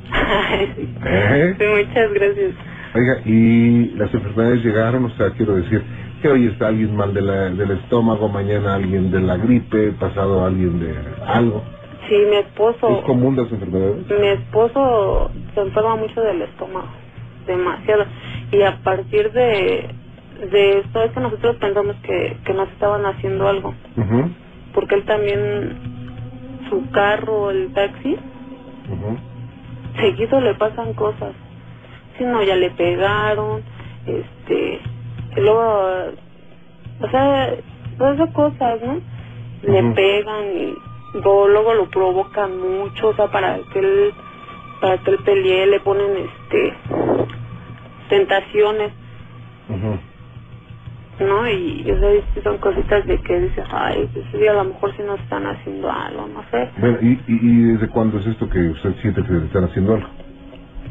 ¿Eh? 1.06 1.56
Sí, 1.58 1.66
muchas 1.88 2.14
gracias. 2.14 2.52
Oiga, 2.96 3.22
y 3.26 3.86
las 3.96 4.14
enfermedades 4.14 4.64
llegaron, 4.64 5.06
o 5.06 5.10
sea, 5.12 5.32
quiero 5.32 5.56
decir, 5.56 5.84
que 6.22 6.30
hoy 6.30 6.48
está 6.48 6.68
alguien 6.68 6.96
mal 6.96 7.14
de 7.14 7.22
la- 7.22 7.50
del 7.50 7.72
estómago, 7.72 8.28
mañana 8.30 8.76
alguien 8.76 9.12
de 9.12 9.22
la 9.22 9.38
gripe, 9.38 9.92
pasado 9.94 10.46
alguien 10.46 10.80
de 10.80 10.96
algo. 11.26 11.64
Sí, 12.10 12.16
mi 12.30 12.38
esposo, 12.38 13.00
¿Es 13.00 13.04
común 13.06 13.36
las 13.36 13.52
enfermedades? 13.52 14.08
mi 14.10 14.28
esposo 14.28 15.32
se 15.54 15.60
enferma 15.62 15.96
mucho 15.98 16.22
del 16.22 16.42
estómago, 16.44 16.88
demasiado. 17.46 18.06
Y 18.52 18.62
a 18.62 18.78
partir 18.78 19.32
de, 19.32 19.90
de 20.40 20.80
esto 20.80 21.04
es 21.04 21.12
que 21.12 21.20
nosotros 21.20 21.56
pensamos 21.58 21.96
que, 22.04 22.38
que 22.46 22.54
nos 22.54 22.70
estaban 22.70 23.06
haciendo 23.06 23.48
algo. 23.48 23.74
Porque 24.74 24.96
él 24.96 25.06
también, 25.06 25.78
su 26.70 26.90
carro, 26.92 27.50
el 27.50 27.74
taxi, 27.74 28.18
seguido 30.00 30.40
le 30.42 30.54
pasan 30.56 30.94
cosas. 30.94 31.34
Si 32.18 32.24
no, 32.24 32.44
ya 32.44 32.56
le 32.56 32.70
pegaron, 32.72 33.64
este, 34.06 34.80
luego, 35.38 36.14
o 37.02 37.10
sea, 37.10 37.54
todas 37.98 38.16
esas 38.16 38.34
cosas, 38.34 38.82
¿no? 38.82 39.00
Le 39.64 39.84
pegan 39.94 40.46
y 40.56 40.76
luego, 41.14 41.48
luego 41.48 41.74
lo 41.74 41.90
provocan 41.90 42.60
mucho, 42.60 43.10
o 43.10 43.14
sea, 43.16 43.28
para 43.28 43.58
que 43.74 43.80
él, 43.80 44.14
para 44.82 44.98
que 45.00 45.12
él 45.12 45.18
pelee, 45.26 45.68
le 45.68 45.80
ponen, 45.80 46.12
este, 46.18 46.74
tentaciones, 48.10 48.94
Ujú. 49.70 50.00
¿No? 51.20 51.48
Y, 51.50 51.84
y, 51.86 51.92
o 51.92 52.00
sea, 52.00 52.44
son 52.44 52.58
cositas 52.60 53.06
de 53.06 53.18
que 53.20 53.40
dices, 53.40 53.66
ay, 53.72 54.10
pues 54.14 54.26
sí, 54.32 54.48
a 54.48 54.54
lo 54.54 54.66
mejor 54.66 54.96
sí 54.96 55.04
nos 55.04 55.20
están 55.22 55.46
haciendo 55.46 55.92
algo, 55.92 56.28
no 56.28 56.44
sé. 56.52 56.70
Bueno, 56.78 56.98
¿y, 57.02 57.20
y, 57.28 57.40
y 57.42 57.64
desde 57.74 57.88
cuándo 57.90 58.20
es 58.20 58.28
esto 58.28 58.50
que 58.50 58.60
usted 58.70 58.94
siente 59.02 59.24
que 59.24 59.34
le 59.34 59.46
están 59.46 59.66
haciendo 59.66 59.96
algo? 59.96 60.08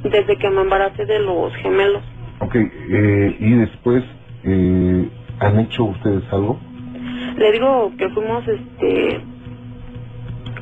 Desde 0.03 0.37
que 0.37 0.51
me 0.51 0.63
embaracé 0.63 1.05
de 1.07 1.19
los 1.21 1.55
gemelos. 1.57 2.03
Ok, 2.41 2.55
eh, 2.55 3.37
y 3.41 3.55
después, 3.55 4.05
eh, 4.45 5.09
¿han 5.41 5.61
hecho 5.61 5.85
ustedes 5.85 6.23
algo? 6.33 6.59
Le 7.37 7.53
digo 7.53 7.93
que 7.99 8.09
fuimos, 8.11 8.47
este, 8.49 9.21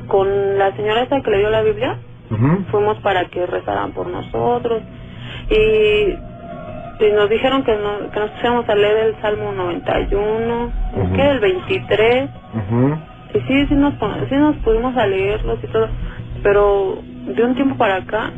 con 0.07 0.57
la 0.57 0.75
señora 0.75 1.03
esa 1.03 1.21
que 1.21 1.31
le 1.31 1.39
dio 1.39 1.49
la 1.49 1.63
Biblia, 1.63 1.97
fuimos 2.71 2.97
para 2.99 3.25
que 3.25 3.45
rezaran 3.45 3.91
por 3.93 4.07
nosotros 4.07 4.81
y, 5.49 6.15
y 6.99 7.11
nos 7.11 7.29
dijeron 7.29 7.63
que, 7.63 7.75
no, 7.75 8.09
que 8.11 8.19
nos 8.19 8.29
pusiéramos 8.31 8.69
a 8.69 8.75
leer 8.75 8.97
el 9.07 9.21
Salmo 9.21 9.51
91, 9.51 10.71
Ujú. 10.95 11.13
que 11.15 11.29
el 11.29 11.39
23, 11.39 12.29
Ujú. 12.53 12.95
y 13.33 13.39
sí, 13.41 13.65
sí 13.67 13.75
nos, 13.75 13.93
sí 14.29 14.35
nos 14.35 14.55
pudimos 14.57 14.95
a 14.97 15.05
leerlos 15.07 15.59
y 15.63 15.67
todo, 15.67 15.87
pero 16.43 16.97
de 17.27 17.43
un 17.43 17.55
tiempo 17.55 17.75
para 17.77 17.97
acá, 17.97 18.31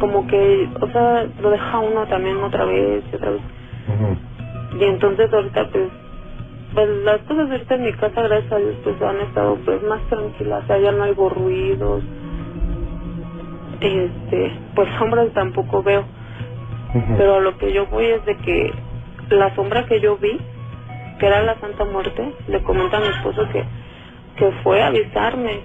como 0.00 0.26
que, 0.28 0.68
o 0.80 0.86
sea, 0.92 1.26
lo 1.40 1.50
deja 1.50 1.78
uno 1.78 2.06
también 2.06 2.36
otra 2.38 2.64
vez 2.66 3.02
y 3.12 3.16
otra 3.16 3.30
vez. 3.32 3.40
Y 4.78 4.84
entonces 4.84 5.32
ahorita 5.32 5.68
pues, 5.72 5.88
pues 6.74 6.88
las 7.04 7.18
cosas 7.22 7.50
ahorita 7.50 7.74
en 7.74 7.82
mi 7.84 7.92
casa, 7.94 8.22
gracias 8.22 8.52
a 8.52 8.56
Dios, 8.58 8.76
pues 8.84 9.02
han 9.02 9.20
estado 9.22 9.56
pues 9.64 9.82
más 9.82 10.00
tranquilas, 10.08 10.62
o 10.62 10.66
sea, 10.68 10.78
ya 10.78 10.92
no 10.92 11.02
hay 11.04 11.14
ruidos. 11.14 12.04
Este, 13.80 14.52
pues 14.74 14.88
sombras 14.98 15.32
tampoco 15.34 15.82
veo, 15.82 16.04
Pero 16.92 17.36
a 17.36 17.40
lo 17.40 17.56
que 17.58 17.72
yo 17.72 17.86
voy 17.86 18.06
es 18.06 18.24
de 18.24 18.36
que 18.38 18.72
la 19.30 19.54
sombra 19.54 19.86
que 19.86 20.00
yo 20.00 20.16
vi, 20.16 20.40
que 21.18 21.26
era 21.26 21.42
la 21.42 21.58
Santa 21.60 21.84
Muerte, 21.84 22.32
le 22.46 22.62
comenta 22.62 22.96
a 22.96 23.00
mi 23.00 23.08
esposo 23.08 23.46
que, 23.52 23.64
que 24.36 24.50
fue 24.62 24.82
a 24.82 24.88
avisarme, 24.88 25.60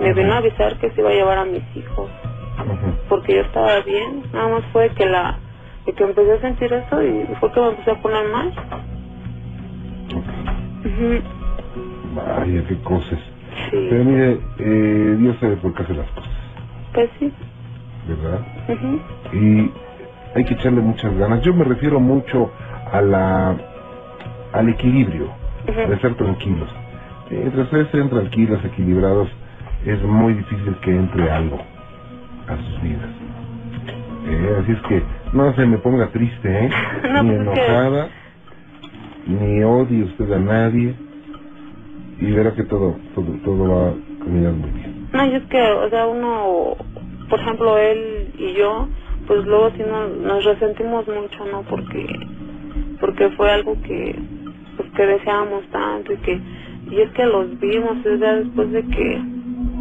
me 0.00 0.14
vino 0.14 0.32
a 0.32 0.38
avisar 0.38 0.78
que 0.78 0.90
se 0.90 1.00
iba 1.00 1.10
a 1.10 1.14
llevar 1.14 1.38
a 1.38 1.44
mis 1.44 1.62
hijos, 1.76 2.08
porque 3.08 3.34
yo 3.34 3.42
estaba 3.42 3.80
bien, 3.80 4.22
nada 4.32 4.48
más 4.48 4.64
fue 4.72 4.88
que 4.90 5.06
la 5.06 5.38
de 5.84 5.92
que 5.92 6.04
empecé 6.04 6.32
a 6.32 6.40
sentir 6.40 6.72
eso 6.72 7.02
y 7.02 7.26
fue 7.40 7.50
que 7.52 7.60
me 7.60 7.68
empecé 7.70 7.90
a 7.90 8.00
poner 8.00 8.24
mal. 8.28 8.52
Vaya, 12.14 12.64
qué 12.68 12.78
cosas. 12.82 13.18
Sí, 13.70 13.86
Pero 13.90 14.04
mire, 14.04 14.40
eh, 14.58 15.16
Dios 15.18 15.36
sabe 15.40 15.56
por 15.56 15.74
qué 15.74 15.82
hace 15.82 15.94
las 15.94 16.08
cosas, 16.10 16.32
pues 16.94 17.10
sí. 17.18 17.32
¿verdad? 18.06 18.40
Y 19.32 19.70
hay 20.34 20.44
que 20.44 20.54
echarle 20.54 20.80
muchas 20.80 21.14
ganas. 21.16 21.42
Yo 21.42 21.52
me 21.54 21.64
refiero 21.64 22.00
mucho 22.00 22.50
a 22.92 23.00
la 23.00 23.56
al 24.52 24.68
equilibrio, 24.68 25.30
Ujú. 25.68 25.90
de 25.90 25.98
ser 26.00 26.14
tranquilos. 26.16 26.68
Mientras 27.30 27.64
ustedes 27.64 27.86
estén 27.86 28.10
tranquilos, 28.10 28.62
equilibrados, 28.64 29.28
es 29.86 30.02
muy 30.02 30.34
difícil 30.34 30.76
que 30.82 30.90
entre 30.90 31.30
algo 31.30 31.58
a 32.48 32.56
sus 32.56 32.82
vidas. 32.82 33.08
Eh, 34.26 34.56
así 34.62 34.72
es 34.72 34.80
que 34.82 35.02
no 35.32 35.54
se 35.54 35.64
me 35.66 35.78
ponga 35.78 36.08
triste, 36.10 36.66
¿eh? 36.66 36.70
No, 37.12 37.22
ni 37.22 37.30
pues 37.30 37.38
que- 37.38 37.42
enojada, 37.66 38.08
ni 39.26 39.62
odie 39.64 40.02
usted 40.04 40.32
a 40.32 40.38
nadie, 40.38 40.94
y 42.20 42.30
verá 42.32 42.54
que 42.54 42.64
todo, 42.64 42.96
todo, 43.14 43.32
todo 43.44 43.68
va 43.68 43.88
a 43.90 44.24
caminar 44.24 44.52
muy 44.52 44.70
bien. 44.70 45.08
No, 45.12 45.26
y 45.26 45.34
es 45.34 45.42
que, 45.44 45.60
o 45.72 45.88
sea, 45.90 46.06
uno, 46.06 46.76
por 47.28 47.40
ejemplo, 47.40 47.78
él 47.78 48.32
y 48.38 48.54
yo, 48.54 48.86
pues 49.26 49.44
luego 49.46 49.70
sí 49.76 49.82
nos, 49.84 50.10
nos 50.18 50.44
resentimos 50.44 51.06
mucho, 51.08 51.44
¿no? 51.46 51.62
Porque, 51.62 52.06
porque 53.00 53.30
fue 53.30 53.50
algo 53.50 53.76
que, 53.82 54.16
pues 54.76 54.90
que 54.92 55.06
deseábamos 55.06 55.64
tanto 55.70 56.12
y 56.12 56.16
que, 56.18 56.40
y 56.90 57.00
es 57.00 57.10
que 57.12 57.24
los 57.26 57.58
vimos, 57.60 57.98
o 58.06 58.18
sea, 58.18 58.36
después 58.36 58.70
de 58.72 58.82
que, 58.88 59.22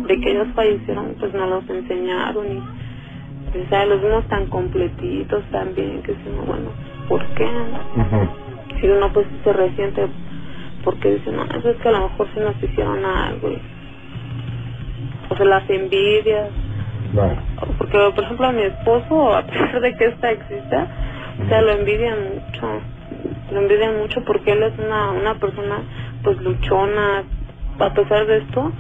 de 0.08 0.22
que 0.22 0.32
ellos 0.32 0.48
fallecieron, 0.56 1.16
pues 1.20 1.34
nos 1.34 1.50
los 1.50 1.70
enseñaron 1.70 2.48
y, 2.48 2.58
o 2.58 3.70
sea, 3.70 3.86
los 3.86 4.02
vimos 4.02 4.28
tan 4.28 4.48
completitos 4.48 5.44
también, 5.52 6.02
que 6.04 6.14
decimos, 6.14 6.46
bueno, 6.48 6.72
¿por 7.10 7.26
qué? 7.36 7.46
no? 7.46 8.04
Ujú. 8.04 8.30
Y 8.84 8.88
uno 8.90 9.12
pues 9.14 9.28
se 9.44 9.54
resiente 9.54 10.08
porque 10.84 11.12
dice, 11.16 11.32
no, 11.32 11.44
eso 11.46 11.70
es 11.70 11.78
que 11.78 11.90
a 11.90 11.92
lo 11.92 12.10
mejor 12.10 12.28
sí 12.34 12.40
nos 12.40 12.64
hicieron 12.64 13.06
algo. 13.06 13.50
y- 13.52 13.62
O 15.30 15.36
sea, 15.36 15.46
las 15.46 15.70
envidias. 15.70 16.50
Claro. 17.12 17.38
Porque, 17.78 17.98
por 18.16 18.24
ejemplo, 18.24 18.48
a 18.48 18.52
mi 18.52 18.62
esposo, 18.64 19.36
a 19.36 19.42
pesar 19.46 19.82
de 19.82 19.96
que 19.96 20.06
esta 20.06 20.32
exista, 20.32 20.88
O 21.44 21.48
sea, 21.50 21.62
lo 21.62 21.72
envidian 21.72 22.18
mucho. 22.36 22.82
Lo 23.52 23.60
envidian 23.62 23.98
mucho 23.98 24.24
porque 24.26 24.52
él 24.52 24.64
es 24.64 24.78
una, 24.80 25.12
una 25.12 25.36
persona 25.36 25.80
pues 26.24 26.38
luchona. 26.42 27.24
A 27.80 27.94
pesar 27.94 28.26
de 28.28 28.38
esto, 28.38 28.72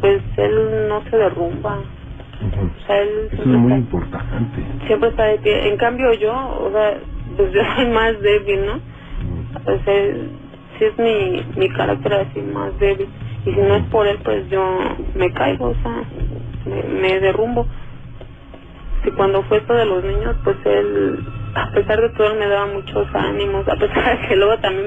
pues 0.00 0.20
él 0.36 0.88
no 0.88 1.02
se 1.10 1.16
derrumba. 1.16 1.78
O 1.78 2.86
sea, 2.86 3.00
él 3.00 3.28
Eso 3.32 3.42
es 3.42 3.46
muy 3.46 3.72
está- 3.72 3.78
importante. 3.78 4.62
siempre 4.86 5.08
está 5.10 5.24
de 5.24 5.38
pie. 5.38 5.68
En 5.68 5.76
cambio 5.76 6.12
yo, 6.14 6.32
o 6.32 6.70
sea, 6.72 6.98
pues 7.36 7.52
yo 7.54 7.60
soy 7.76 7.86
más 7.86 8.20
débil, 8.20 8.66
¿no? 8.66 8.74
O 8.74 9.78
sea, 9.84 10.14
sí 10.78 10.84
es 10.84 10.98
mi, 10.98 11.42
mi 11.56 11.68
carácter 11.70 12.12
así 12.14 12.40
más 12.40 12.76
débil. 12.78 13.08
Y 13.46 13.52
si 13.52 13.58
no 13.60 13.74
es 13.76 13.84
por 13.84 14.06
él, 14.06 14.18
pues 14.22 14.48
yo 14.50 14.62
me 15.14 15.32
caigo, 15.32 15.66
o 15.68 15.74
sea, 15.74 16.02
me, 16.72 17.00
me 17.00 17.20
derrumbo. 17.20 17.66
Y 19.04 19.10
cuando 19.12 19.42
fue 19.44 19.58
esto 19.58 19.74
de 19.74 19.84
los 19.84 20.04
niños, 20.04 20.36
pues 20.44 20.56
él, 20.64 21.24
a 21.54 21.70
pesar 21.72 22.00
de 22.00 22.08
todo, 22.10 22.32
él 22.32 22.38
me 22.38 22.46
daba 22.46 22.66
muchos 22.66 23.06
ánimos, 23.14 23.68
a 23.68 23.76
pesar 23.76 24.20
de 24.20 24.28
que 24.28 24.36
luego 24.36 24.58
también, 24.58 24.86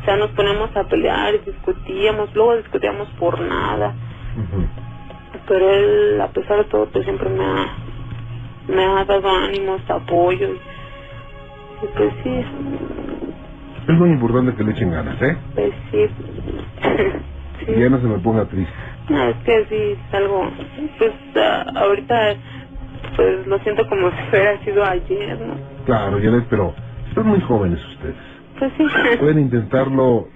o 0.00 0.04
sea, 0.04 0.16
nos 0.16 0.30
poníamos 0.30 0.74
a 0.76 0.84
pelear 0.84 1.34
y 1.34 1.38
discutíamos, 1.50 2.34
luego 2.34 2.56
discutíamos 2.56 3.08
por 3.18 3.40
nada 3.40 3.94
pero 5.48 5.70
él 5.70 6.20
a 6.20 6.28
pesar 6.28 6.58
de 6.58 6.64
todo 6.64 6.86
pues 6.92 7.04
siempre 7.04 7.28
me 7.30 7.44
ha 7.44 7.74
me 8.68 8.84
ha 8.84 9.04
dado 9.04 9.28
ánimos 9.30 9.80
apoyo 9.88 10.48
y, 10.48 11.84
y 11.84 11.88
pues 11.96 12.12
sí 12.22 12.44
Es 13.88 13.98
muy 13.98 14.10
importante 14.10 14.54
que 14.54 14.62
le 14.62 14.72
echen 14.72 14.90
ganas, 14.90 15.20
¿eh? 15.22 15.36
pues 15.54 15.72
sí 15.90 16.06
sí 17.66 17.80
ya 17.80 17.88
no 17.88 18.00
se 18.00 18.06
me 18.06 18.18
ponga 18.18 18.44
triste. 18.44 18.72
No 19.08 19.28
es 19.28 19.36
que 19.44 19.66
sí 19.68 19.98
es 20.08 20.14
algo 20.14 20.50
pues 20.98 21.12
ah, 21.36 21.64
ahorita 21.76 22.34
pues 23.16 23.46
lo 23.46 23.58
siento 23.60 23.86
como 23.88 24.10
si 24.10 24.16
hubiera 24.30 24.64
sido 24.64 24.84
ayer 24.84 25.40
no 25.40 25.54
Claro, 25.86 26.18
ves, 26.18 26.44
pero 26.50 26.74
son 27.14 27.26
muy 27.28 27.40
jóvenes 27.40 27.82
ustedes. 27.86 28.16
pues 28.58 28.72
sí 28.76 28.84
Pueden 29.20 29.38
intentarlo 29.40 30.28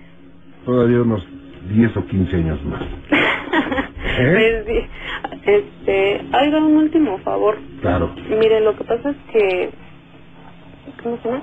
todavía 0.64 1.02
unos 1.02 1.26
10 1.68 1.96
o 1.96 2.06
15 2.06 2.36
años 2.36 2.64
más. 2.64 2.82
¿Eh? 4.18 4.58
pues 4.64 4.88
este 5.46 6.20
oiga 6.36 6.58
un 6.58 6.76
último 6.76 7.18
favor 7.18 7.58
Claro. 7.80 8.14
Mire, 8.28 8.60
lo 8.60 8.76
que 8.76 8.84
pasa 8.84 9.10
es 9.10 9.16
que... 9.32 9.70
¿Cómo 11.02 11.18
se 11.22 11.28
llama? 11.28 11.42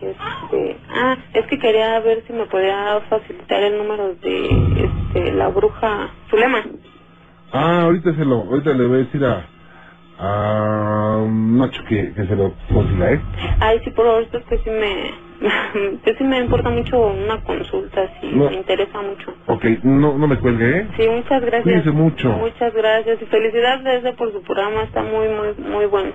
Este, 0.00 0.76
ah, 0.90 1.16
es 1.34 1.46
que 1.46 1.58
quería 1.58 2.00
ver 2.00 2.22
si 2.26 2.32
me 2.32 2.46
podía 2.46 3.00
facilitar 3.08 3.62
el 3.62 3.78
número 3.78 4.14
de 4.16 4.46
este, 4.84 5.32
la 5.32 5.48
bruja 5.48 6.10
Zulema. 6.30 6.64
Ah, 7.52 7.82
ahorita 7.82 8.14
se 8.14 8.24
lo, 8.24 8.36
ahorita 8.42 8.72
le 8.74 8.86
voy 8.86 8.96
a 8.96 9.04
decir 9.04 9.24
a, 9.24 9.46
a 10.18 11.24
Nacho 11.28 11.82
que, 11.88 12.12
que 12.14 12.26
se 12.26 12.36
lo 12.36 12.54
consiga, 12.72 13.10
¿eh? 13.12 13.20
Ay, 13.60 13.80
sí, 13.84 13.90
por 13.92 14.06
esto 14.22 14.38
es 14.38 14.44
que 14.46 14.58
sí 14.58 14.70
me... 14.70 15.14
que 16.04 16.14
sí 16.16 16.24
me 16.24 16.38
importa 16.40 16.70
mucho 16.70 16.98
una 16.98 17.40
consulta, 17.42 18.10
sí, 18.20 18.30
No. 18.32 18.50
me 18.50 18.56
interesa 18.56 19.00
mucho. 19.02 19.34
Ok, 19.46 19.64
no, 19.84 20.18
no 20.18 20.26
me 20.28 20.38
cuelgue, 20.38 20.78
¿eh? 20.78 20.88
Sí, 20.96 21.08
muchas 21.08 21.40
gracias. 21.40 21.62
Cuídese 21.62 21.90
mucho. 21.92 22.28
Muchas 22.30 22.72
gracias 22.74 23.22
y 23.22 23.26
felicidades 23.26 24.14
por 24.16 24.32
su 24.32 24.42
programa, 24.42 24.82
está 24.82 25.02
muy, 25.02 25.28
muy, 25.28 25.54
muy 25.70 25.86
bueno. 25.86 26.12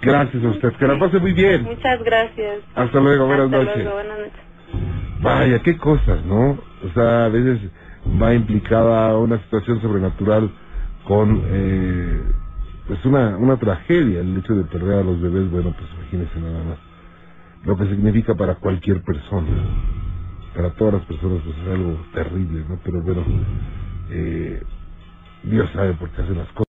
Gracias 0.00 0.44
a 0.44 0.48
usted, 0.48 0.72
que 0.78 0.86
la 0.86 0.98
pase 0.98 1.18
muy 1.18 1.32
bien. 1.32 1.64
Muchas 1.64 2.02
gracias. 2.04 2.60
Hasta 2.74 3.00
luego, 3.00 3.26
buenas 3.26 3.46
Hasta 3.46 3.56
noches. 3.58 3.76
luego, 3.76 3.92
buenas 3.94 4.18
noches. 4.18 5.20
Vaya, 5.20 5.58
qué 5.62 5.76
cosas, 5.76 6.24
¿no? 6.24 6.50
O 6.84 6.92
sea, 6.94 7.24
a 7.24 7.28
veces 7.28 7.60
va 8.22 8.34
implicada 8.34 9.16
una 9.18 9.38
situación 9.42 9.80
sobrenatural 9.82 10.50
con, 11.04 11.42
eh, 11.46 12.22
pues 12.86 13.04
una, 13.04 13.36
una 13.36 13.56
tragedia, 13.58 14.20
el 14.20 14.36
hecho 14.38 14.54
de 14.54 14.64
perder 14.64 15.00
a 15.00 15.02
los 15.02 15.20
bebés, 15.20 15.50
bueno, 15.50 15.74
pues 15.76 15.90
imagínense 15.98 16.40
nada 16.40 16.64
más 16.64 16.78
lo 17.64 17.76
que 17.76 17.84
significa 17.86 18.34
para 18.34 18.54
cualquier 18.56 19.02
persona. 19.02 19.48
Para 20.54 20.70
todas 20.74 20.94
las 20.94 21.04
personas, 21.04 21.40
pues 21.44 21.56
es 21.58 21.68
algo 21.68 21.98
terrible, 22.12 22.64
¿no? 22.68 22.78
Pero 22.82 23.02
bueno, 23.02 23.24
eh, 24.10 24.62
Dios 25.44 25.70
sabe 25.72 25.94
por 25.94 26.10
qué 26.10 26.22
hace 26.22 26.34
las 26.34 26.48
cosas. 26.48 26.64